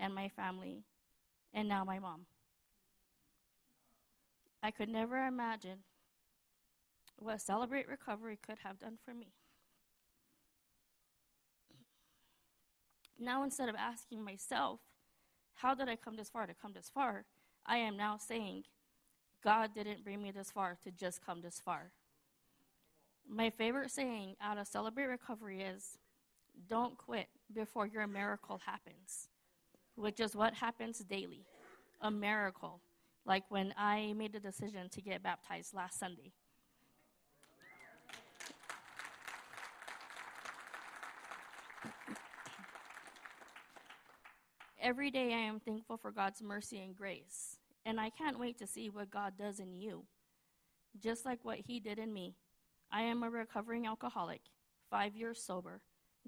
[0.00, 0.82] and my family,
[1.52, 2.22] and now my mom.
[4.62, 5.78] I could never imagine
[7.18, 9.32] what Celebrate Recovery could have done for me.
[13.18, 14.80] Now, instead of asking myself,
[15.54, 17.26] how did I come this far to come this far?
[17.66, 18.64] I am now saying,
[19.44, 21.90] God didn't bring me this far to just come this far.
[23.28, 25.98] My favorite saying out of Celebrate Recovery is,
[26.68, 29.28] don't quit before your miracle happens,
[30.00, 31.44] which is what happens daily
[32.00, 32.80] a miracle,
[33.26, 36.32] like when I made the decision to get baptized last Sunday.
[44.80, 48.66] Every day I am thankful for God's mercy and grace, and I can't wait to
[48.66, 50.04] see what God does in you.
[50.98, 52.34] Just like what He did in me,
[52.90, 54.40] I am a recovering alcoholic,
[54.90, 55.82] five years sober.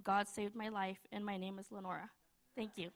[0.04, 2.10] God saved my life, and my name is Lenora.
[2.54, 2.90] Thank you.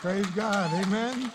[0.00, 0.72] Praise God.
[0.82, 1.30] Amen.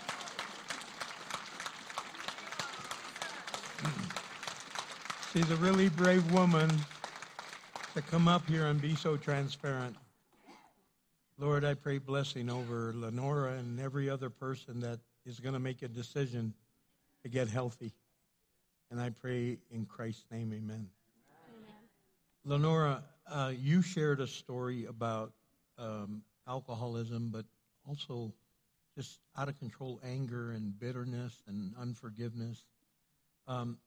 [5.32, 6.68] She's a really brave woman
[7.94, 9.94] to come up here and be so transparent.
[11.38, 15.82] Lord, I pray blessing over Lenora and every other person that is going to make
[15.82, 16.52] a decision
[17.22, 17.92] to get healthy.
[18.90, 20.88] And I pray in Christ's name, amen.
[21.54, 21.76] Amen.
[22.44, 25.30] Lenora, uh, you shared a story about
[25.78, 27.44] um, alcoholism, but
[27.88, 28.32] also
[28.96, 32.62] just out of control anger and bitterness and unforgiveness.
[33.46, 33.78] Um,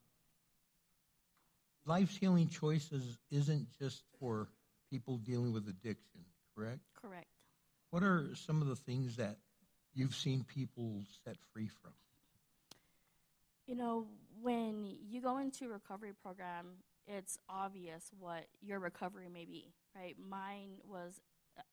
[1.86, 4.48] life's healing choices isn't just for
[4.92, 6.22] people dealing with addiction,
[6.56, 6.80] correct?
[7.02, 7.28] Correct.
[7.90, 9.38] What are some of the things that
[9.94, 11.92] you've seen people set free from?
[13.66, 14.08] You know,
[14.42, 16.68] when you go into a recovery program,
[17.08, 20.16] it's obvious what your recovery may be, right?
[20.30, 21.20] Mine was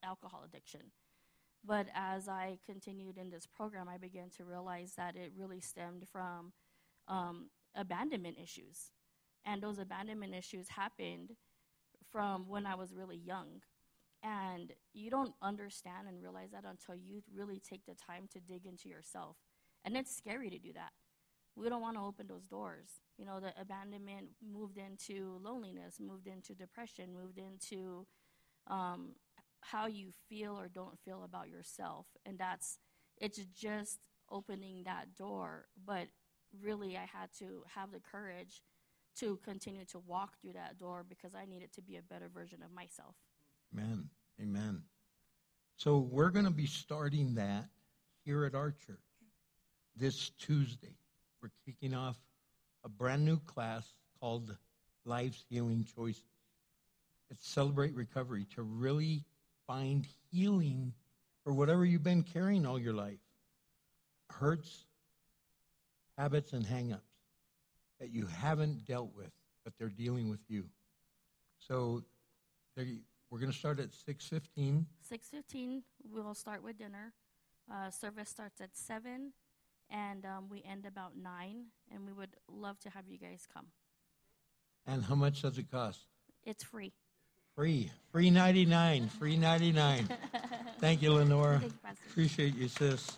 [0.02, 0.80] alcohol addiction.
[1.66, 6.06] But as I continued in this program, I began to realize that it really stemmed
[6.10, 6.52] from
[7.08, 8.90] um, abandonment issues.
[9.44, 11.32] And those abandonment issues happened
[12.12, 13.62] from when I was really young.
[14.22, 18.66] And you don't understand and realize that until you really take the time to dig
[18.66, 19.36] into yourself.
[19.84, 20.92] And it's scary to do that.
[21.54, 23.00] We don't want to open those doors.
[23.16, 28.06] You know, the abandonment moved into loneliness, moved into depression, moved into
[28.66, 29.12] um,
[29.70, 32.06] how you feel or don't feel about yourself.
[32.24, 32.78] And that's,
[33.18, 33.98] it's just
[34.30, 35.66] opening that door.
[35.84, 36.08] But
[36.60, 38.62] really, I had to have the courage
[39.18, 42.62] to continue to walk through that door because I needed to be a better version
[42.62, 43.14] of myself.
[43.74, 44.08] Amen.
[44.40, 44.82] Amen.
[45.76, 47.66] So we're going to be starting that
[48.24, 48.98] here at our church
[49.96, 50.96] this Tuesday.
[51.42, 52.16] We're kicking off
[52.84, 54.56] a brand new class called
[55.04, 56.22] Life's Healing Choices.
[57.30, 59.24] It's Celebrate Recovery to really
[59.66, 60.92] find healing
[61.44, 63.18] for whatever you've been carrying all your life
[64.30, 64.84] hurts,
[66.18, 67.02] habits, and hang ups
[68.00, 69.30] that you haven't dealt with,
[69.64, 70.64] but they're dealing with you.
[71.58, 72.02] So
[72.76, 74.84] we're going to start at 6.15.
[75.10, 77.12] 6.15, we'll start with dinner.
[77.72, 79.32] Uh, service starts at 7,
[79.90, 83.66] and um, we end about 9, and we would love to have you guys come.
[84.86, 86.00] And how much does it cost?
[86.44, 86.92] It's free.
[87.56, 87.90] Free.
[88.12, 89.08] Free 99.
[89.18, 90.10] Free 99.
[90.78, 91.58] Thank you, Lenora.
[91.58, 92.04] Thank you, Pastor.
[92.10, 93.16] Appreciate you, sis.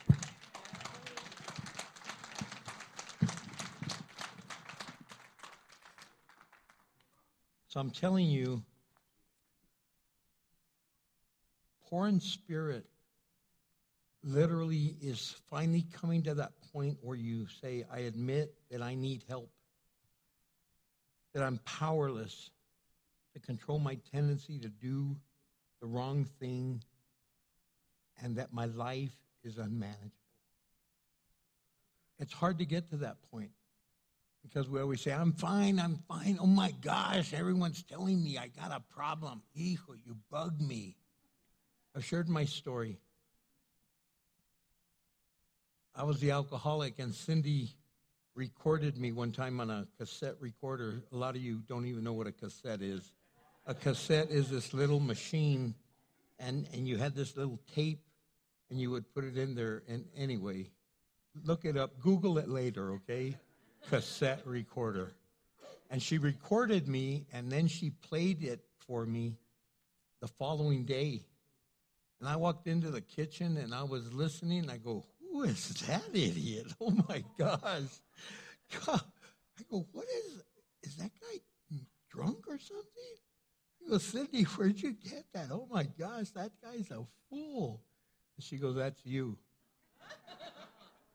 [7.66, 8.62] So I'm telling you,
[11.90, 12.86] poor in spirit
[14.22, 19.24] literally is finally coming to that point where you say, I admit that I need
[19.28, 19.50] help,
[21.34, 22.50] that I'm powerless
[23.38, 25.16] to control my tendency to do
[25.80, 26.82] the wrong thing,
[28.22, 29.14] and that my life
[29.44, 30.12] is unmanageable.
[32.18, 33.50] It's hard to get to that point
[34.42, 36.38] because we always say, I'm fine, I'm fine.
[36.40, 39.42] Oh my gosh, everyone's telling me I got a problem.
[39.56, 40.96] Hijo, you bug me.
[41.94, 42.98] I've shared my story.
[45.94, 47.70] I was the alcoholic, and Cindy
[48.34, 51.02] recorded me one time on a cassette recorder.
[51.12, 53.12] A lot of you don't even know what a cassette is.
[53.68, 55.74] A cassette is this little machine,
[56.38, 58.00] and, and you had this little tape,
[58.70, 59.82] and you would put it in there.
[59.86, 60.70] And anyway,
[61.44, 62.00] look it up.
[62.00, 63.36] Google it later, okay?
[63.90, 65.12] Cassette recorder.
[65.90, 69.36] And she recorded me, and then she played it for me
[70.22, 71.20] the following day.
[72.20, 74.70] And I walked into the kitchen and I was listening.
[74.70, 76.68] I go, Who is that idiot?
[76.80, 77.60] Oh my gosh.
[78.86, 79.02] God.
[79.58, 80.42] I go, What is,
[80.84, 81.78] is that guy
[82.10, 83.27] drunk or something?
[83.88, 85.48] I go, Cindy, where'd you get that?
[85.50, 87.80] Oh my gosh, that guy's a fool.
[88.36, 89.36] And she goes, That's you.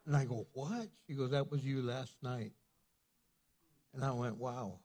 [0.05, 0.87] And I go, What?
[1.07, 2.51] She goes, That was you last night.
[3.93, 4.79] And I went, Wow.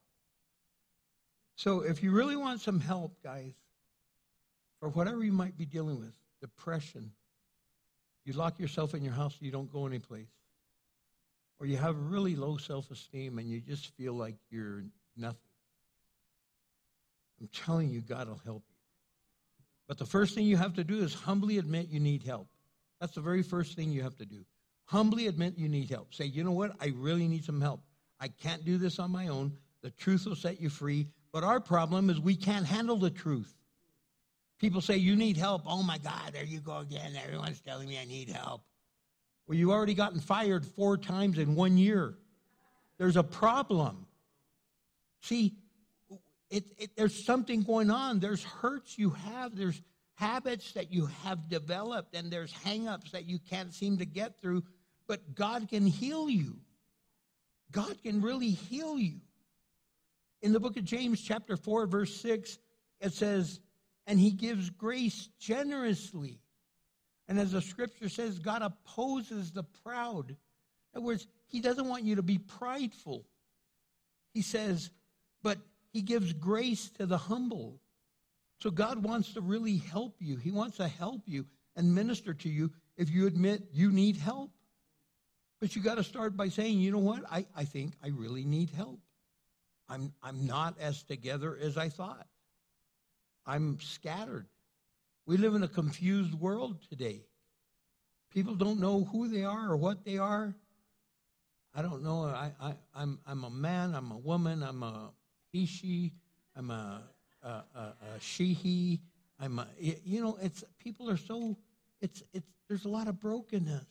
[1.57, 3.55] So if you really want some help, guys,
[4.79, 7.11] for whatever you might be dealing with, depression,
[8.25, 10.29] you lock yourself in your house you don't go anyplace,
[11.59, 14.85] or you have really low self esteem and you just feel like you're
[15.17, 15.48] nothing.
[17.41, 18.75] I'm telling you, God will help you.
[19.87, 22.49] But the first thing you have to do is humbly admit you need help.
[23.01, 24.45] That's the very first thing you have to do.
[24.85, 26.15] Humbly admit you need help.
[26.15, 26.73] Say, you know what?
[26.81, 27.81] I really need some help.
[28.21, 29.53] I can't do this on my own.
[29.83, 31.07] The truth will set you free.
[31.33, 33.55] But our problem is we can't handle the truth.
[34.59, 35.63] People say, You need help.
[35.67, 37.13] Oh my God, there you go again.
[37.23, 38.63] Everyone's telling me I need help.
[39.47, 42.15] Well, you've already gotten fired four times in one year.
[42.99, 44.07] There's a problem.
[45.23, 45.55] See,
[46.51, 48.21] it, it, there's something going on.
[48.21, 49.57] There's hurts you have.
[49.57, 49.81] There's
[50.15, 54.65] habits that you have developed, and there's hangups that you can't seem to get through.
[55.07, 56.57] But God can heal you.
[57.71, 59.21] God can really heal you.
[60.41, 62.59] In the book of James, chapter 4, verse 6,
[63.01, 63.61] it says,
[64.07, 66.41] And he gives grace generously.
[67.29, 70.31] And as the scripture says, God opposes the proud.
[70.31, 70.37] In
[70.95, 73.27] other words, he doesn't want you to be prideful.
[74.33, 74.91] He says,
[75.43, 75.59] but
[75.99, 77.81] he gives grace to the humble.
[78.61, 80.37] So God wants to really help you.
[80.37, 81.45] He wants to help you
[81.75, 84.53] and minister to you if you admit you need help.
[85.61, 87.25] But you got to start by saying, you know what?
[87.29, 89.01] I, I think I really need help.
[89.89, 92.29] I'm, I'm not as together as I thought.
[93.45, 94.47] I'm scattered.
[95.27, 97.25] We live in a confused world today.
[98.33, 100.55] People don't know who they are or what they are.
[101.75, 102.23] I don't know.
[102.23, 105.11] I, I, I'm, I'm a man, I'm a woman, I'm a
[105.67, 106.13] she,
[106.57, 107.03] I'm a,
[107.43, 109.01] a, a, a.
[109.41, 111.57] I'm a, you know, it's, people are so,
[112.01, 113.87] it's, it's, there's a lot of brokenness.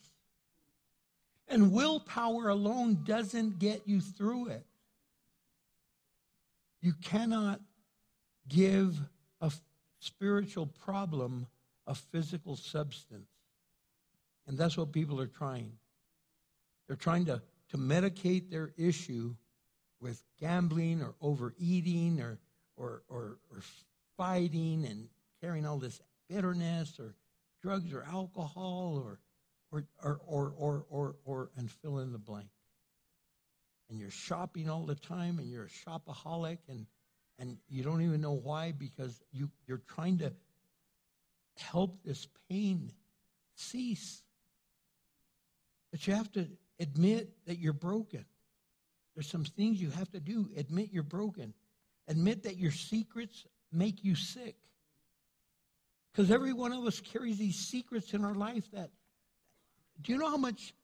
[1.48, 4.66] And willpower alone doesn't get you through it.
[6.82, 7.62] You cannot
[8.50, 8.98] give
[9.40, 9.52] a
[10.00, 11.48] spiritual problem
[11.88, 13.30] a physical substance.
[14.46, 15.72] And that's what people are trying.
[16.88, 19.36] They're trying to, to medicate their issue
[20.00, 22.40] with gambling or overeating or,
[22.76, 23.62] or, or, or
[24.16, 25.08] fighting and
[25.42, 27.16] carrying all this bitterness or
[27.62, 29.20] drugs or alcohol or,
[29.72, 32.48] or, or, or, or, or, or and fill in the blank.
[33.90, 36.86] And you're shopping all the time and you're a shopaholic and,
[37.40, 40.34] and you don't even know why because you, you're trying to
[41.58, 42.92] help this pain
[43.56, 44.22] cease.
[45.92, 46.48] But you have to
[46.80, 48.26] admit that you're broken.
[49.18, 50.48] There's some things you have to do.
[50.56, 51.52] Admit you're broken.
[52.08, 54.58] Admit that your secrets make you sick.
[56.12, 58.92] Because every one of us carries these secrets in our life that,
[60.04, 60.76] do you know how much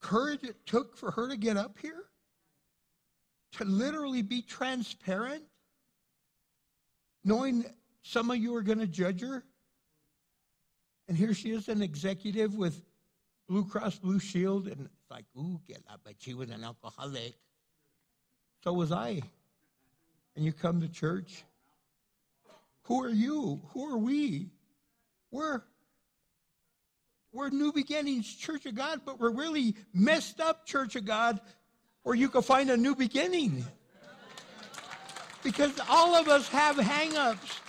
[0.00, 2.04] courage it took for her to get up here?
[3.58, 5.44] To literally be transparent?
[7.22, 7.66] Knowing
[8.00, 9.44] some of you are going to judge her?
[11.06, 12.80] And here she is, an executive with
[13.46, 17.34] Blue Cross Blue Shield, and it's like, ooh, get up, but she was an alcoholic.
[18.64, 19.20] So was I.
[20.34, 21.44] And you come to church.
[22.84, 23.60] Who are you?
[23.74, 24.48] Who are we?
[25.30, 25.60] We're
[27.30, 31.40] we're New Beginnings Church of God, but we're really messed up Church of God
[32.04, 33.66] where you can find a new beginning.
[35.42, 37.60] Because all of us have hang-ups.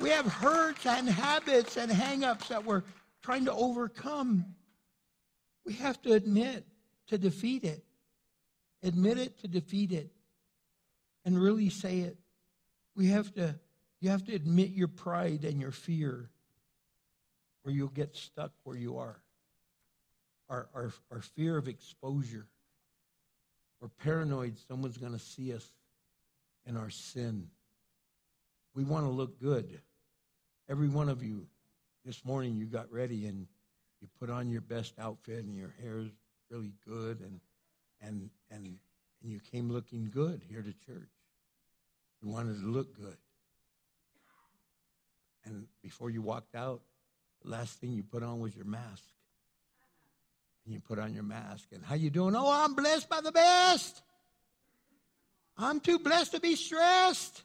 [0.00, 2.84] We have hurts and habits and hang-ups that we're
[3.22, 4.44] trying to overcome.
[5.64, 6.64] We have to admit
[7.08, 7.84] to defeat it.
[8.84, 10.13] Admit it to defeat it
[11.24, 12.18] and really say it.
[12.94, 13.54] We have to,
[14.00, 16.30] you have to admit your pride and your fear,
[17.64, 19.20] or you'll get stuck where you are.
[20.48, 22.46] Our, our, our fear of exposure.
[23.80, 25.66] We're paranoid someone's going to see us
[26.66, 27.48] in our sin.
[28.74, 29.80] We want to look good.
[30.68, 31.46] Every one of you,
[32.04, 33.46] this morning, you got ready and
[34.02, 36.10] you put on your best outfit and your hair is
[36.50, 37.40] really good and,
[38.02, 38.76] and, and
[39.24, 41.08] and you came looking good here to church.
[42.24, 43.16] You wanted to look good.
[45.44, 46.80] And before you walked out,
[47.42, 49.04] the last thing you put on was your mask.
[50.64, 51.68] And you put on your mask.
[51.72, 52.34] And how you doing?
[52.34, 54.00] Oh, I'm blessed by the best.
[55.58, 57.42] I'm too blessed to be stressed.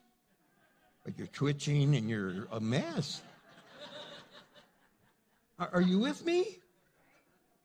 [1.03, 3.21] But you're twitching and you're a mess.
[5.59, 6.45] Are, you with me?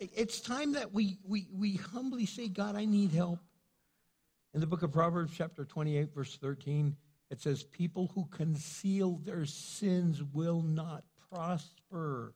[0.01, 3.39] It's time that we, we, we humbly say, God, I need help.
[4.53, 6.97] In the book of Proverbs, chapter 28, verse 13,
[7.31, 12.35] it says, People who conceal their sins will not prosper.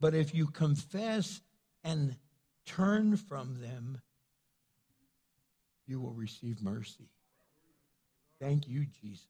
[0.00, 1.40] But if you confess
[1.84, 2.16] and
[2.64, 4.00] turn from them,
[5.86, 7.08] you will receive mercy.
[8.40, 9.26] Thank you, Jesus.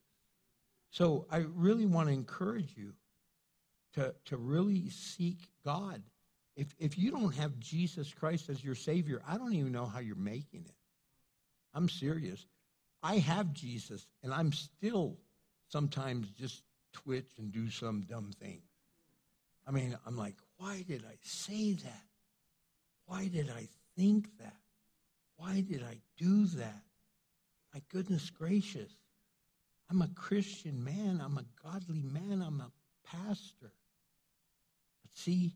[0.91, 2.93] So I really want to encourage you
[3.95, 6.03] to, to really seek God.
[6.57, 10.01] If, if you don't have Jesus Christ as your Savior, I don't even know how
[10.01, 10.75] you're making it.
[11.73, 12.45] I'm serious.
[13.03, 15.17] I have Jesus, and I'm still
[15.69, 18.63] sometimes just twitch and do some dumb thing.
[19.67, 22.05] I mean, I'm like, why did I say that?
[23.07, 24.57] Why did I think that?
[25.37, 26.83] Why did I do that?
[27.73, 28.91] My goodness gracious.
[29.91, 31.21] I'm a Christian man.
[31.23, 32.43] I'm a godly man.
[32.43, 32.71] I'm a
[33.05, 33.73] pastor.
[35.03, 35.55] But see,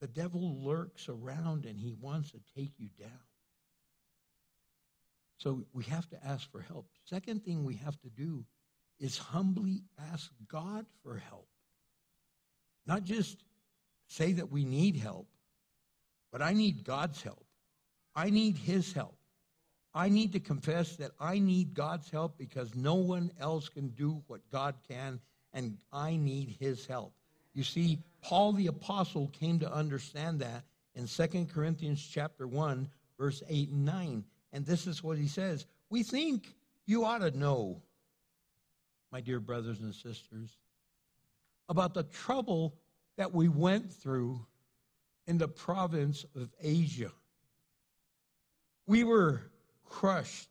[0.00, 3.25] the devil lurks around and he wants to take you down.
[5.38, 6.88] So we have to ask for help.
[7.04, 8.44] Second thing we have to do
[8.98, 9.82] is humbly
[10.12, 11.48] ask God for help.
[12.86, 13.44] Not just
[14.08, 15.28] say that we need help,
[16.32, 17.44] but I need God's help.
[18.14, 19.16] I need His help.
[19.94, 24.22] I need to confess that I need God's help because no one else can do
[24.26, 25.20] what God can,
[25.52, 27.12] and I need His help.
[27.54, 30.64] You see, Paul the apostle came to understand that
[30.94, 34.24] in 2 Corinthians chapter 1, verse 8 and 9.
[34.52, 36.54] And this is what he says We think
[36.86, 37.82] you ought to know,
[39.12, 40.56] my dear brothers and sisters,
[41.68, 42.74] about the trouble
[43.16, 44.46] that we went through
[45.26, 47.10] in the province of Asia.
[48.86, 49.42] We were
[49.84, 50.48] crushed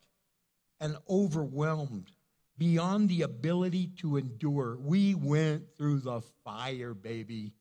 [0.79, 2.11] and overwhelmed
[2.57, 4.77] beyond the ability to endure.
[4.77, 7.53] We went through the fire, baby.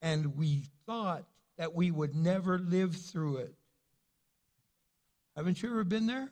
[0.00, 1.24] And we thought
[1.56, 3.54] that we would never live through it.
[5.38, 6.28] Haven't you ever been there?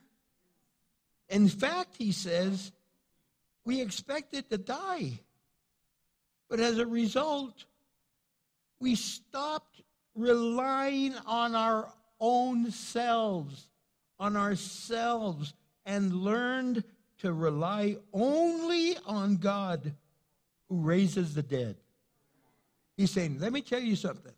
[1.28, 2.72] In fact, he says,
[3.64, 5.20] we expected to die.
[6.50, 7.66] But as a result,
[8.80, 9.80] we stopped
[10.16, 11.88] relying on our
[12.18, 13.68] own selves,
[14.18, 15.54] on ourselves,
[15.84, 16.82] and learned
[17.18, 19.94] to rely only on God
[20.68, 21.76] who raises the dead.
[22.96, 24.34] He's saying, let me tell you something.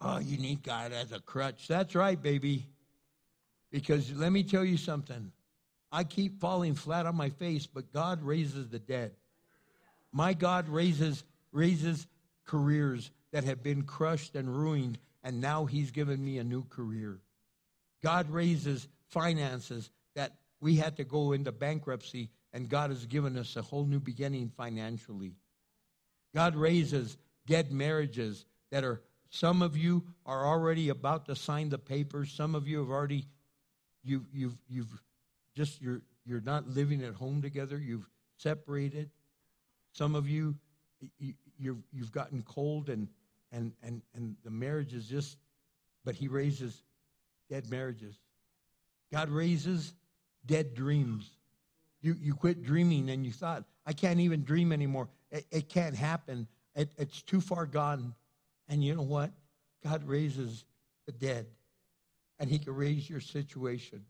[0.00, 1.68] Oh, you need God as a crutch.
[1.68, 2.64] That's right, baby.
[3.74, 5.32] Because let me tell you something.
[5.90, 9.10] I keep falling flat on my face, but God raises the dead.
[10.12, 12.06] My God raises raises
[12.44, 17.18] careers that have been crushed and ruined, and now He's given me a new career.
[18.00, 23.56] God raises finances that we had to go into bankruptcy, and God has given us
[23.56, 25.34] a whole new beginning financially.
[26.32, 27.16] God raises
[27.48, 32.54] dead marriages that are, some of you are already about to sign the papers, some
[32.54, 33.26] of you have already,
[34.04, 35.02] you, you've, you've
[35.56, 39.10] just, you're, you're not living at home together, you've separated.
[39.92, 40.54] Some of you,
[41.18, 43.08] you you've, you've gotten cold and,
[43.52, 45.38] and, and, and the marriage is just,
[46.04, 46.82] but he raises
[47.48, 48.16] dead marriages.
[49.12, 49.94] God raises
[50.46, 51.30] dead dreams.
[52.02, 55.08] You, you quit dreaming and you thought, I can't even dream anymore.
[55.30, 56.48] It, it can't happen.
[56.74, 58.14] It, it's too far gone.
[58.68, 59.30] And you know what?
[59.84, 60.64] God raises
[61.06, 61.46] the dead
[62.38, 64.04] and he can raise your situation.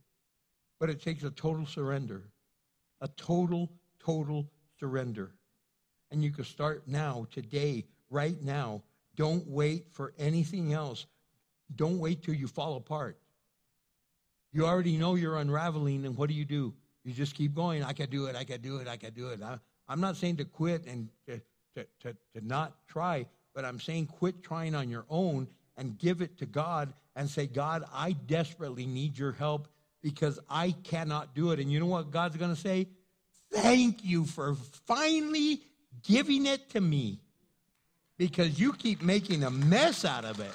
[0.80, 2.22] But it takes a total surrender,
[3.00, 4.48] a total, total
[4.78, 5.32] surrender.
[6.10, 8.82] And you can start now, today, right now.
[9.16, 11.06] Don't wait for anything else.
[11.76, 13.18] Don't wait till you fall apart.
[14.52, 16.74] You already know you're unraveling, and what do you do?
[17.04, 17.82] You just keep going.
[17.82, 18.36] I can do it.
[18.36, 18.88] I can do it.
[18.88, 19.40] I can do it.
[19.42, 19.58] I,
[19.88, 21.40] am not saying to quit and to,
[21.74, 26.20] to, to, to not try, but I'm saying quit trying on your own and give
[26.20, 29.68] it to God and say, God, I desperately need your help
[30.02, 31.60] because I cannot do it.
[31.60, 32.88] And you know what God's going to say?
[33.50, 34.54] Thank you for
[34.86, 35.62] finally
[36.02, 37.20] giving it to me
[38.18, 40.52] because you keep making a mess out of it.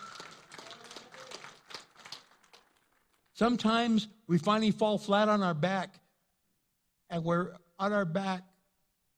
[3.33, 5.99] Sometimes we finally fall flat on our back
[7.09, 8.43] and we're on our back,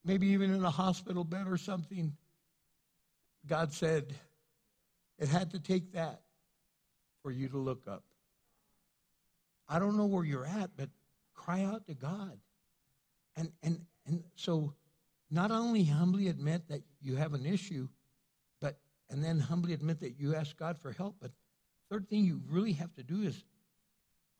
[0.05, 2.15] maybe even in a hospital bed or something.
[3.47, 4.13] God said
[5.21, 6.21] it had to take that
[7.21, 8.03] for you to look up.
[9.69, 10.89] I don't know where you're at, but
[11.33, 12.39] cry out to God.
[13.37, 14.73] And and and so
[15.29, 17.87] not only humbly admit that you have an issue,
[18.59, 21.15] but and then humbly admit that you ask God for help.
[21.21, 21.31] But
[21.89, 23.43] third thing you really have to do is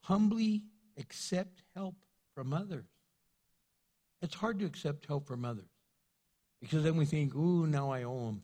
[0.02, 0.64] humbly
[0.98, 1.96] accept help
[2.34, 2.86] from others.
[4.24, 5.70] It's hard to accept help from others
[6.60, 8.42] because then we think, ooh, now I owe them.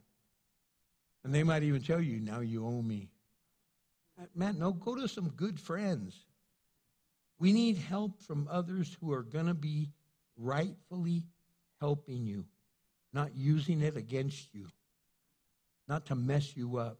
[1.28, 3.10] And they might even tell you, now you owe me.
[4.18, 6.24] Uh, man, no, go to some good friends.
[7.38, 9.90] We need help from others who are going to be
[10.38, 11.24] rightfully
[11.82, 12.46] helping you,
[13.12, 14.68] not using it against you,
[15.86, 16.98] not to mess you up.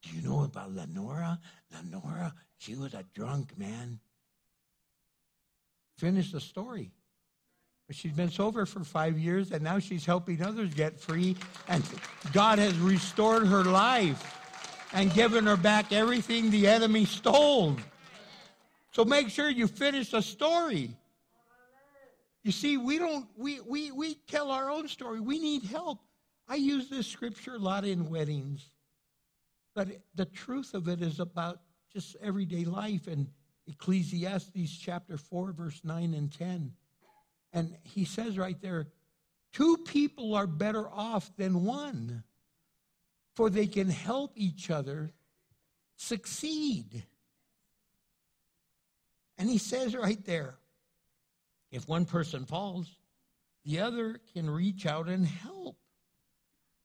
[0.00, 1.38] Do you know about Lenora?
[1.74, 4.00] Lenora, she was a drunk, man.
[5.98, 6.90] Finish the story.
[7.86, 11.36] But she's been sober for five years, and now she's helping others get free.
[11.68, 11.84] And
[12.32, 14.40] God has restored her life
[14.94, 17.76] and given her back everything the enemy stole.
[18.92, 20.96] So make sure you finish the story.
[22.42, 25.20] You see, we don't, we, we, we tell our own story.
[25.20, 25.98] We need help.
[26.46, 28.70] I use this scripture a lot in weddings.
[29.74, 31.60] But the truth of it is about
[31.92, 33.28] just everyday life and
[33.66, 36.72] Ecclesiastes chapter 4, verse 9 and 10.
[37.54, 38.88] And he says right there,
[39.52, 42.24] two people are better off than one,
[43.34, 45.12] for they can help each other
[45.96, 47.04] succeed.
[49.38, 50.56] And he says right there,
[51.70, 52.98] if one person falls,
[53.64, 55.76] the other can reach out and help.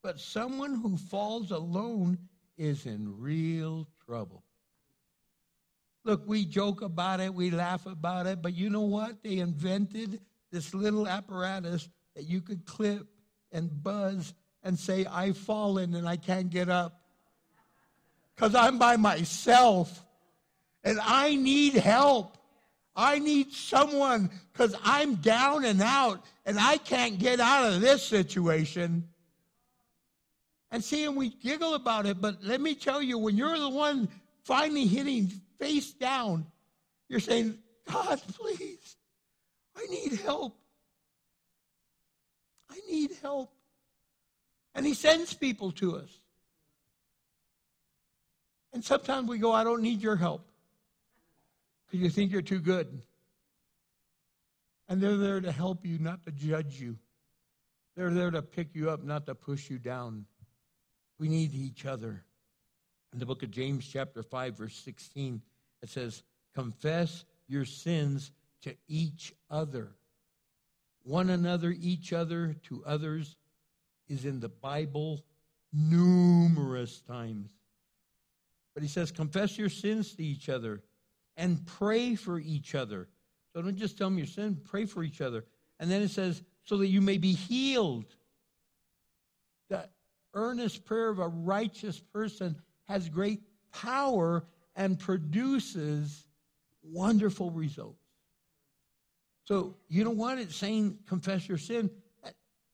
[0.03, 2.19] But someone who falls alone
[2.57, 4.43] is in real trouble.
[6.05, 9.21] Look, we joke about it, we laugh about it, but you know what?
[9.23, 10.21] They invented
[10.51, 13.07] this little apparatus that you could clip
[13.51, 14.33] and buzz
[14.63, 17.01] and say, I've fallen and I can't get up.
[18.35, 20.05] Because I'm by myself
[20.83, 22.37] and I need help.
[22.95, 28.03] I need someone because I'm down and out and I can't get out of this
[28.03, 29.07] situation.
[30.71, 33.69] And see, and we giggle about it, but let me tell you, when you're the
[33.69, 34.07] one
[34.43, 36.45] finally hitting face down,
[37.07, 37.57] you're saying,
[37.91, 38.78] God, please,
[39.79, 40.57] I need help.
[42.69, 43.53] I need help.
[44.75, 46.09] And He sends people to us.
[48.73, 50.45] And sometimes we go, I don't need your help
[51.87, 53.01] because you think you're too good.
[54.87, 56.97] And they're there to help you, not to judge you.
[57.95, 60.25] They're there to pick you up, not to push you down.
[61.19, 62.23] We need each other.
[63.13, 65.41] In the book of James, chapter 5, verse 16,
[65.81, 66.23] it says,
[66.53, 68.31] Confess your sins
[68.63, 69.91] to each other.
[71.03, 73.35] One another, each other, to others
[74.07, 75.23] is in the Bible
[75.73, 77.49] numerous times.
[78.73, 80.83] But he says, Confess your sins to each other
[81.37, 83.07] and pray for each other.
[83.53, 85.45] So don't just tell them your sin, pray for each other.
[85.79, 88.05] And then it says, so that you may be healed.
[89.69, 89.89] The
[90.33, 92.55] earnest prayer of a righteous person
[92.87, 93.41] has great
[93.71, 94.45] power
[94.75, 96.27] and produces
[96.83, 97.98] wonderful results.
[99.49, 101.89] So you don't want it saying confess your sin,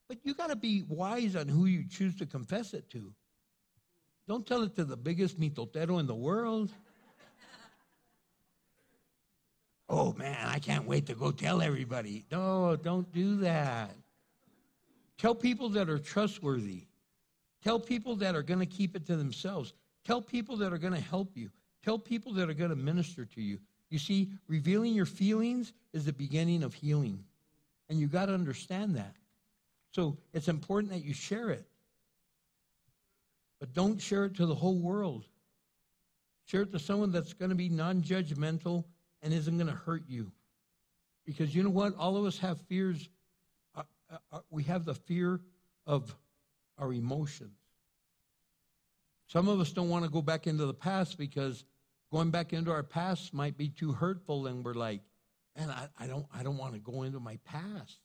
[0.08, 3.14] but you got to be wise on who you choose to confess it to.
[4.28, 6.70] Don't tell it to the biggest mitotero in the world.
[9.88, 12.26] oh man, I can't wait to go tell everybody.
[12.30, 13.96] No, don't do that.
[15.16, 16.82] Tell people that are trustworthy.
[17.64, 19.72] Tell people that are going to keep it to themselves.
[20.04, 21.48] Tell people that are going to help you.
[21.82, 23.60] Tell people that are going to minister to you.
[23.96, 27.24] You see, revealing your feelings is the beginning of healing.
[27.88, 29.16] And you got to understand that.
[29.90, 31.64] So it's important that you share it.
[33.58, 35.24] But don't share it to the whole world.
[36.44, 38.84] Share it to someone that's going to be non judgmental
[39.22, 40.30] and isn't going to hurt you.
[41.24, 41.96] Because you know what?
[41.96, 43.08] All of us have fears.
[43.74, 45.40] Uh, uh, uh, we have the fear
[45.86, 46.14] of
[46.76, 47.56] our emotions.
[49.26, 51.64] Some of us don't want to go back into the past because
[52.10, 55.00] going back into our past might be too hurtful, and we're like,
[55.56, 57.98] man, I, I don't, I don't want to go into my past.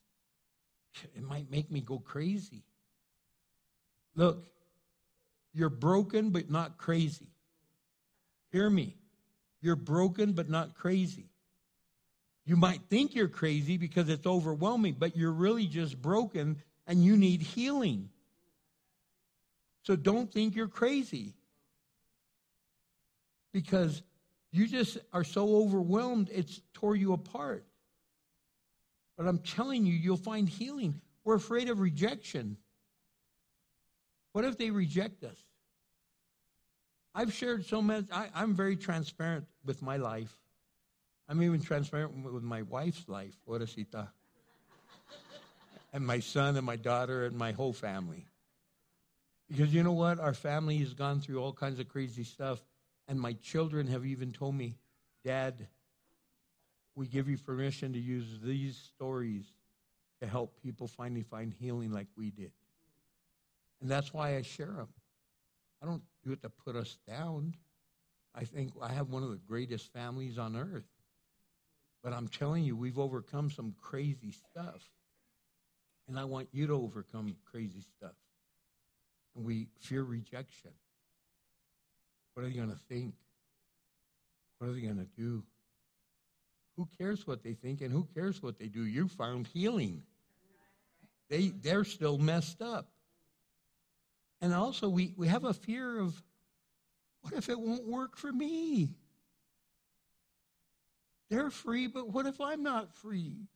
[1.16, 2.64] It might make me go crazy.
[4.14, 4.44] Look,
[5.54, 7.28] you're broken but not crazy.
[8.50, 8.96] Hear me.
[9.60, 11.30] You're broken but not crazy.
[12.44, 17.16] You might think you're crazy because it's overwhelming, but you're really just broken and you
[17.16, 18.10] need healing.
[19.84, 21.34] So don't think you're crazy
[23.52, 24.02] because
[24.50, 27.64] you just are so overwhelmed, it's tore you apart.
[29.16, 31.00] But I'm telling you, you'll find healing.
[31.24, 32.56] We're afraid of rejection.
[34.32, 35.36] What if they reject us?
[37.14, 38.06] I've shared so much.
[38.10, 40.34] I, am very transparent with my life.
[41.28, 44.08] I'm even transparent with my wife's life, Oresita.
[45.92, 48.26] and my son and my daughter and my whole family.
[49.48, 50.18] Because you know what?
[50.18, 52.62] Our family has gone through all kinds of crazy stuff.
[53.12, 54.78] And my children have even told me,
[55.22, 55.68] Dad,
[56.94, 59.44] we give you permission to use these stories
[60.22, 62.52] to help people finally find healing like we did.
[63.82, 64.88] And that's why I share them.
[65.82, 67.52] I don't do it to put us down.
[68.34, 70.88] I think I have one of the greatest families on earth.
[72.02, 74.88] But I'm telling you, we've overcome some crazy stuff.
[76.08, 78.16] And I want you to overcome crazy stuff.
[79.36, 80.70] And we fear rejection.
[82.34, 83.14] What are they going to think?
[84.58, 85.42] What are they going to do?
[86.76, 88.84] Who cares what they think and who cares what they do?
[88.84, 90.02] You found healing.
[91.28, 92.88] They, they're still messed up.
[94.40, 96.20] And also, we, we have a fear of
[97.20, 98.90] what if it won't work for me?
[101.30, 103.46] They're free, but what if I'm not free?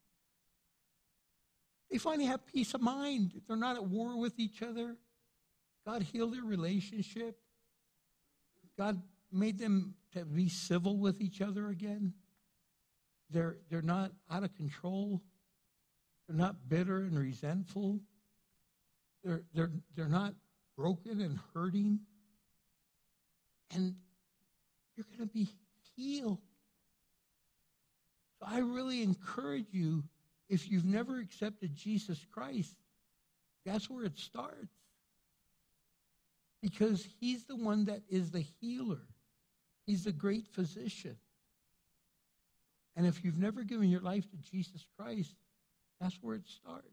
[1.91, 3.41] They finally have peace of mind.
[3.47, 4.97] They're not at war with each other.
[5.85, 7.39] God heal their relationship.
[8.79, 12.13] God made them to be civil with each other again.
[13.31, 15.21] They're, they're not out of control.
[16.27, 18.01] They're not bitter and resentful.
[19.25, 20.35] They're, they're, they're not
[20.77, 22.01] broken and hurting.
[23.75, 23.95] And
[24.97, 25.49] you're going to be
[25.97, 26.39] healed.
[28.39, 30.05] So I really encourage you,
[30.49, 32.75] if you've never accepted Jesus Christ,
[33.65, 34.73] that's where it starts.
[36.67, 38.99] Because he's the one that is the healer.
[39.87, 41.17] He's the great physician.
[42.97, 45.33] And if you've never given your life to Jesus Christ,
[46.01, 46.89] that's where it starts.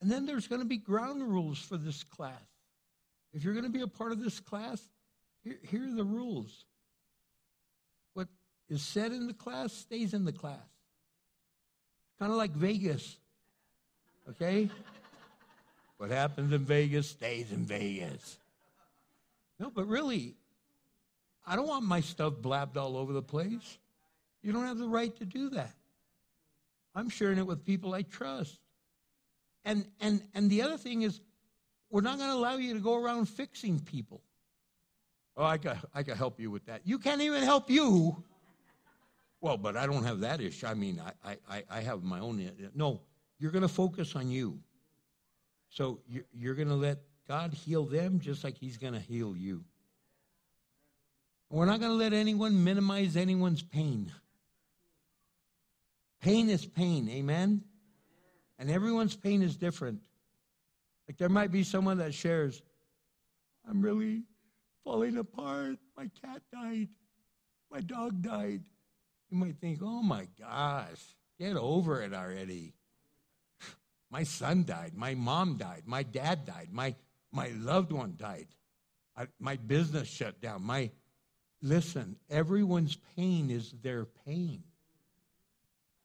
[0.00, 2.32] And then there's going to be ground rules for this class.
[3.34, 4.80] If you're going to be a part of this class,
[5.44, 6.64] here, here are the rules.
[8.14, 8.28] What
[8.70, 10.56] is said in the class stays in the class.
[12.18, 13.18] Kind of like Vegas.
[14.30, 14.70] Okay?
[15.98, 18.38] What happens in Vegas stays in Vegas.
[19.58, 20.34] No, but really,
[21.46, 23.78] I don't want my stuff blabbed all over the place.
[24.42, 25.74] You don't have the right to do that.
[26.94, 28.58] I'm sharing it with people I trust.
[29.64, 31.20] And and and the other thing is
[31.90, 34.22] we're not going to allow you to go around fixing people.
[35.36, 36.82] Oh, I got I can help you with that.
[36.84, 38.22] You can't even help you.
[39.40, 40.66] Well, but I don't have that issue.
[40.66, 42.50] I mean, I I, I have my own.
[42.74, 43.00] No,
[43.38, 44.58] you're going to focus on you.
[45.76, 46.00] So
[46.32, 49.62] you're, going to let God heal them just like He's going to heal you.
[51.50, 54.10] We're not going to let anyone minimize anyone's pain.
[56.22, 57.62] Pain is pain, amen?
[58.58, 60.00] And everyone's pain is different.
[61.06, 62.62] Like there might be someone that shares,
[63.68, 64.22] I'm really
[64.82, 65.76] falling apart.
[65.94, 66.88] My cat died.
[67.70, 68.62] My dog died.
[69.28, 71.02] You might think, oh my gosh,
[71.38, 72.72] get over it already.
[74.16, 74.92] My son died.
[74.96, 75.82] My mom died.
[75.84, 76.68] My dad died.
[76.72, 76.94] My,
[77.32, 78.46] my loved one died.
[79.14, 80.62] I, my business shut down.
[80.62, 80.90] My
[81.60, 84.62] listen, everyone's pain is their pain.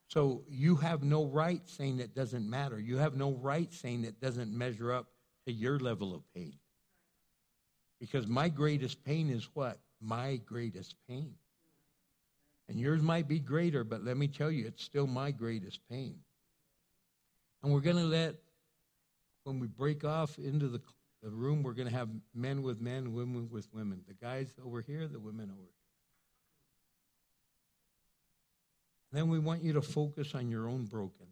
[0.08, 2.78] So you have no right saying it doesn't matter.
[2.78, 5.06] You have no right saying it doesn't measure up
[5.46, 6.58] to your level of pain.
[7.98, 9.78] Because my greatest pain is what?
[10.02, 11.36] My greatest pain.
[12.68, 16.18] And yours might be greater, but let me tell you, it's still my greatest pain.
[17.62, 18.34] And we're going to let,
[19.44, 20.80] when we break off into the,
[21.22, 24.02] the room, we're going to have men with men, women with women.
[24.08, 25.68] The guys over here, the women over here.
[29.12, 31.28] Then we want you to focus on your own brokenness.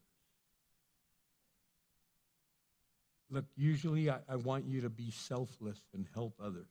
[3.30, 6.66] Look, usually I, I, want you to be selfless and help others.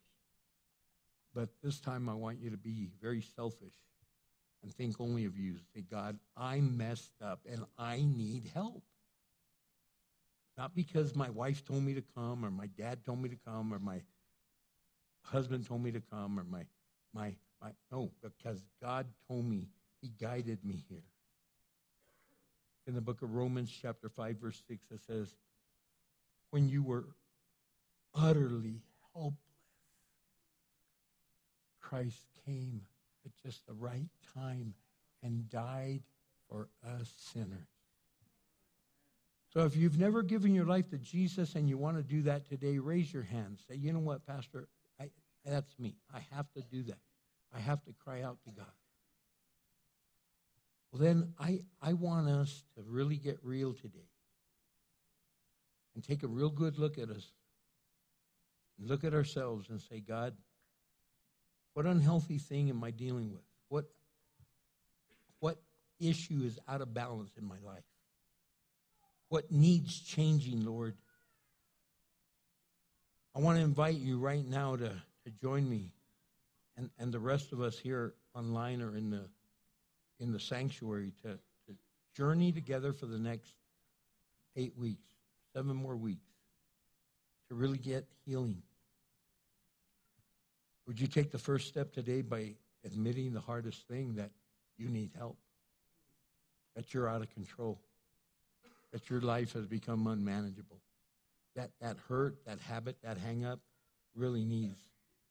[1.34, 3.74] But this time I want you to be very selfish
[4.62, 5.56] and think only of you.
[5.74, 8.84] Say, God, I messed up and I need help.
[10.60, 13.74] Not because my wife told me to come or my dad told me to come
[13.74, 14.02] or my
[15.22, 16.64] husband told me to come or my,
[17.14, 19.70] my, my no, because God told me
[20.02, 21.06] he guided me here.
[22.88, 25.34] In the book of Romans, chapter 5, verse 6, it says,
[26.50, 27.06] When you were
[28.14, 28.82] utterly
[29.14, 29.38] helpless,
[31.80, 32.82] Christ came
[33.26, 34.74] at just the right time
[35.24, 36.02] and died
[36.50, 37.79] for us sinners.
[39.54, 42.48] So if you've never given your life to Jesus and you want to do that
[42.48, 43.58] today, raise your hand.
[43.68, 44.68] Say, you know what, Pastor?
[45.00, 45.10] I,
[45.44, 45.96] that's me.
[46.14, 47.00] I have to do that.
[47.56, 48.66] I have to cry out to God.
[50.92, 54.10] Well, then I, I want us to really get real today
[55.96, 57.32] and take a real good look at us
[58.80, 60.36] look at ourselves and say, God,
[61.74, 63.44] what unhealthy thing am I dealing with?
[63.68, 63.86] What,
[65.40, 65.58] what
[66.00, 67.84] issue is out of balance in my life?
[69.30, 70.96] What needs changing, Lord?
[73.36, 75.94] I want to invite you right now to, to join me
[76.76, 79.30] and, and the rest of us here online or in the
[80.20, 81.30] in the sanctuary to,
[81.68, 81.76] to
[82.14, 83.54] journey together for the next
[84.58, 85.08] eight weeks,
[85.54, 86.28] seven more weeks,
[87.48, 88.62] to really get healing.
[90.88, 94.32] Would you take the first step today by admitting the hardest thing that
[94.78, 95.38] you need help?
[96.76, 97.80] That you're out of control?
[98.92, 100.82] That your life has become unmanageable?
[101.56, 103.60] That, that hurt, that habit, that hang up
[104.16, 104.80] really needs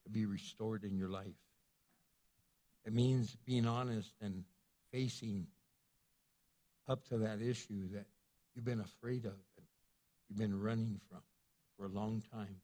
[0.05, 1.27] to be restored in your life.
[2.85, 4.45] It means being honest and
[4.93, 5.47] facing
[6.89, 8.07] up to that issue that
[8.55, 9.67] you've been afraid of and
[10.29, 11.21] you've been running from
[11.77, 12.57] for a long time.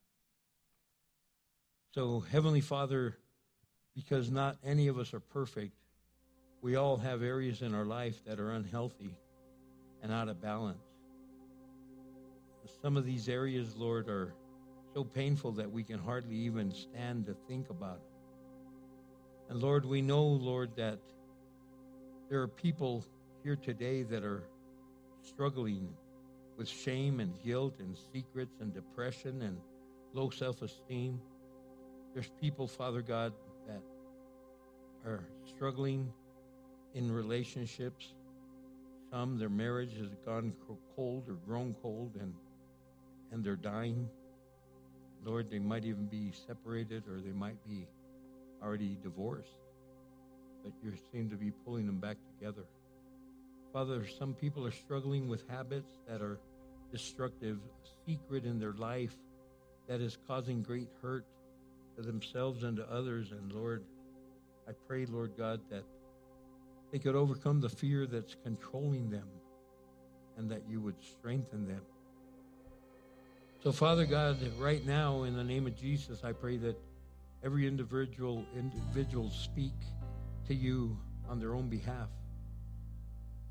[1.94, 3.16] So, Heavenly Father,
[3.94, 5.74] because not any of us are perfect,
[6.62, 9.14] we all have areas in our life that are unhealthy
[10.04, 10.84] and out of balance.
[12.82, 14.34] Some of these areas, Lord, are
[14.92, 18.12] so painful that we can hardly even stand to think about them.
[19.48, 20.98] And Lord, we know, Lord, that
[22.28, 23.02] there are people
[23.42, 24.44] here today that are
[25.22, 25.88] struggling
[26.58, 29.58] with shame and guilt and secrets and depression and
[30.12, 31.18] low self esteem.
[32.12, 33.32] There's people, Father God,
[33.66, 33.80] that
[35.06, 36.12] are struggling
[36.94, 38.14] in relationships.
[39.14, 40.52] Some, their marriage has gone
[40.96, 42.34] cold or grown cold and,
[43.30, 44.08] and they're dying.
[45.24, 47.86] Lord, they might even be separated or they might be
[48.60, 49.54] already divorced.
[50.64, 52.64] But you seem to be pulling them back together.
[53.72, 56.40] Father, some people are struggling with habits that are
[56.90, 59.14] destructive, a secret in their life
[59.86, 61.24] that is causing great hurt
[61.94, 63.30] to themselves and to others.
[63.30, 63.84] And Lord,
[64.68, 65.84] I pray, Lord God, that
[66.94, 69.26] they could overcome the fear that's controlling them
[70.36, 71.80] and that you would strengthen them.
[73.64, 76.80] So, Father God, right now, in the name of Jesus, I pray that
[77.42, 79.72] every individual individual speak
[80.46, 80.96] to you
[81.28, 82.10] on their own behalf.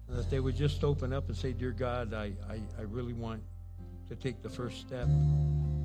[0.07, 3.11] And that they would just open up and say, Dear God, I, I, I really
[3.11, 3.44] want
[4.07, 5.10] to take the first step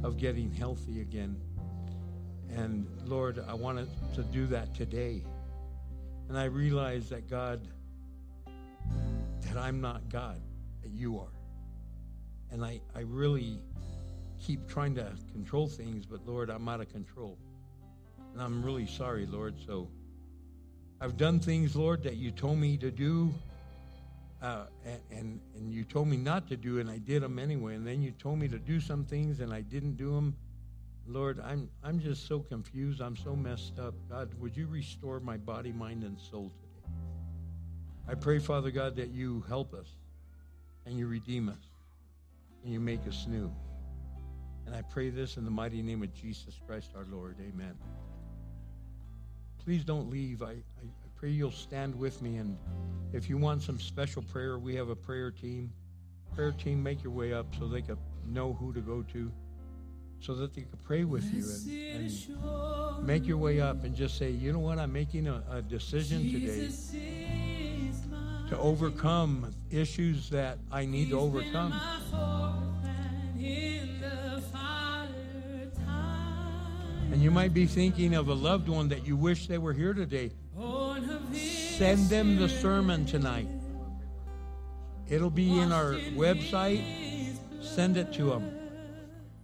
[0.04, 1.34] of getting healthy again.
[2.54, 5.24] And Lord, I wanted to do that today.
[6.28, 7.66] And I realize that God,
[9.42, 10.40] that I'm not God,
[10.82, 11.32] that you are.
[12.50, 13.58] And I, I really
[14.38, 17.38] keep trying to control things, but Lord, I'm out of control.
[18.32, 19.54] And I'm really sorry, Lord.
[19.66, 19.88] So
[21.00, 23.34] I've done things, Lord, that you told me to do,
[24.42, 27.74] uh, and, and, and you told me not to do, and I did them anyway.
[27.74, 30.36] And then you told me to do some things, and I didn't do them.
[31.08, 33.00] Lord, I'm I'm just so confused.
[33.00, 33.94] I'm so messed up.
[34.08, 36.92] God, would you restore my body, mind, and soul today?
[38.08, 39.88] I pray, Father God, that you help us
[40.86, 41.70] and you redeem us
[42.62, 43.50] and you make us new.
[44.66, 47.36] And I pray this in the mighty name of Jesus Christ our Lord.
[47.40, 47.74] Amen
[49.68, 50.40] please don't leave.
[50.40, 52.38] I, I, I pray you'll stand with me.
[52.38, 52.56] And
[53.12, 55.70] if you want some special prayer, we have a prayer team.
[56.34, 59.30] Prayer team, make your way up so they can know who to go to,
[60.20, 61.44] so that they could pray with you
[61.94, 62.10] and,
[62.96, 65.62] and make your way up and just say, you know what, I'm making a, a
[65.62, 66.70] decision today
[68.48, 71.72] to overcome issues that I need to overcome.
[77.10, 79.94] And you might be thinking of a loved one that you wish they were here
[79.94, 80.32] today.
[81.32, 83.48] Send them the sermon tonight.
[85.08, 86.82] It'll be in our website.
[87.62, 88.57] Send it to them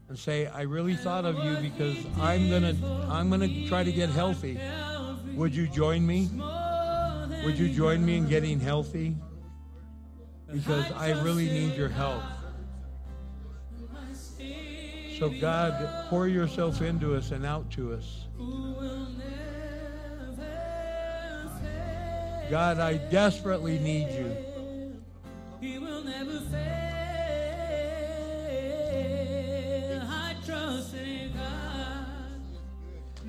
[0.09, 2.75] and say, "I really thought of you because I'm gonna
[3.09, 4.59] I'm gonna try to get healthy.
[5.35, 6.29] Would you join me?
[7.45, 9.17] Would you join me in getting healthy?
[10.53, 12.23] Because I really need your help."
[15.19, 18.27] So, God, pour yourself into us and out to us.
[22.51, 24.37] God, I desperately need you.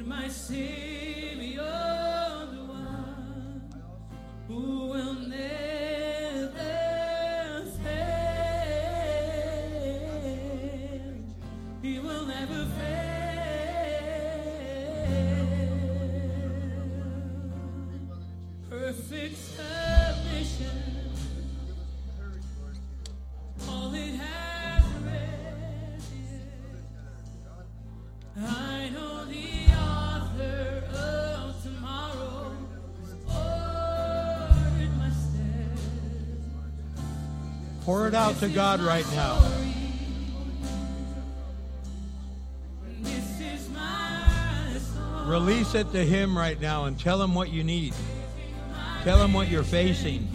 [0.06, 0.95] My Savior,
[38.14, 39.41] Out to God right now.
[45.26, 47.95] Release it to Him right now and tell Him what you need.
[49.03, 50.30] Tell Him what you're facing.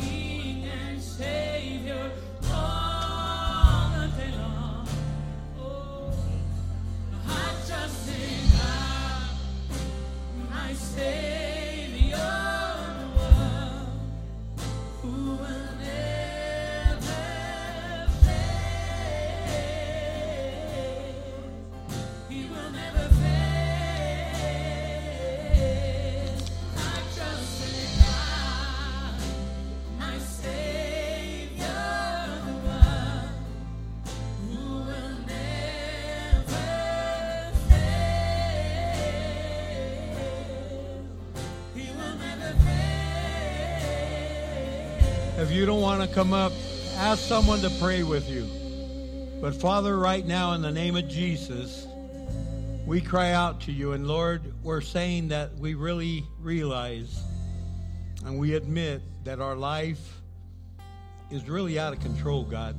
[45.50, 46.52] If you don't want to come up,
[46.94, 48.46] ask someone to pray with you.
[49.40, 51.88] But Father, right now, in the name of Jesus,
[52.86, 53.90] we cry out to you.
[53.90, 57.20] And Lord, we're saying that we really realize
[58.24, 60.20] and we admit that our life
[61.32, 62.76] is really out of control, God.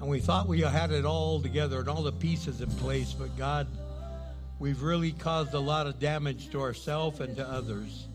[0.00, 3.38] And we thought we had it all together and all the pieces in place, but
[3.38, 3.68] God,
[4.58, 8.08] we've really caused a lot of damage to ourselves and to others.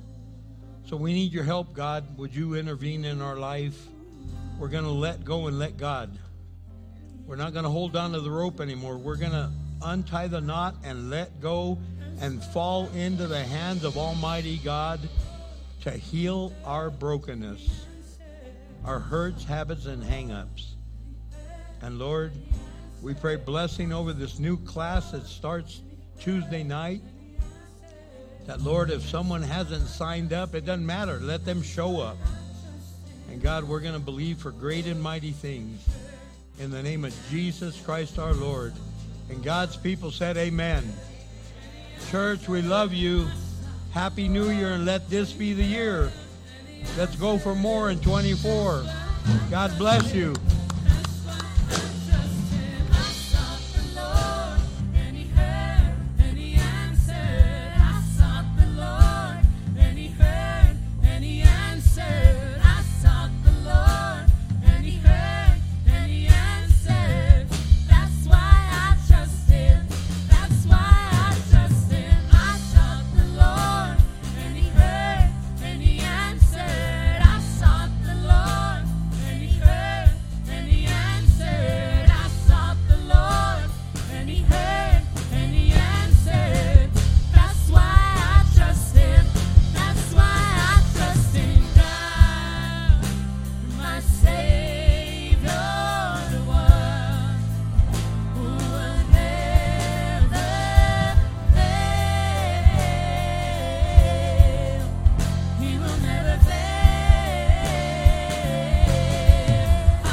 [0.85, 2.15] So we need your help, God.
[2.19, 3.87] Would you intervene in our life?
[4.59, 6.15] We're going to let go and let God.
[7.25, 8.99] We're not going to hold on to the rope anymore.
[8.99, 9.49] We're going to
[9.81, 11.79] untie the knot and let go
[12.21, 14.99] and fall into the hands of Almighty God
[15.81, 17.87] to heal our brokenness,
[18.85, 20.75] our hurts, habits, and hang ups.
[21.81, 22.31] And Lord,
[23.01, 25.81] we pray blessing over this new class that starts
[26.19, 27.01] Tuesday night.
[28.45, 31.19] That, Lord, if someone hasn't signed up, it doesn't matter.
[31.19, 32.17] Let them show up.
[33.31, 35.84] And God, we're going to believe for great and mighty things
[36.59, 38.73] in the name of Jesus Christ our Lord.
[39.30, 40.84] And God's people said, Amen.
[42.11, 43.27] Church, we love you.
[43.91, 46.11] Happy New Year, and let this be the year.
[46.97, 48.85] Let's go for more in 24.
[49.49, 50.35] God bless you.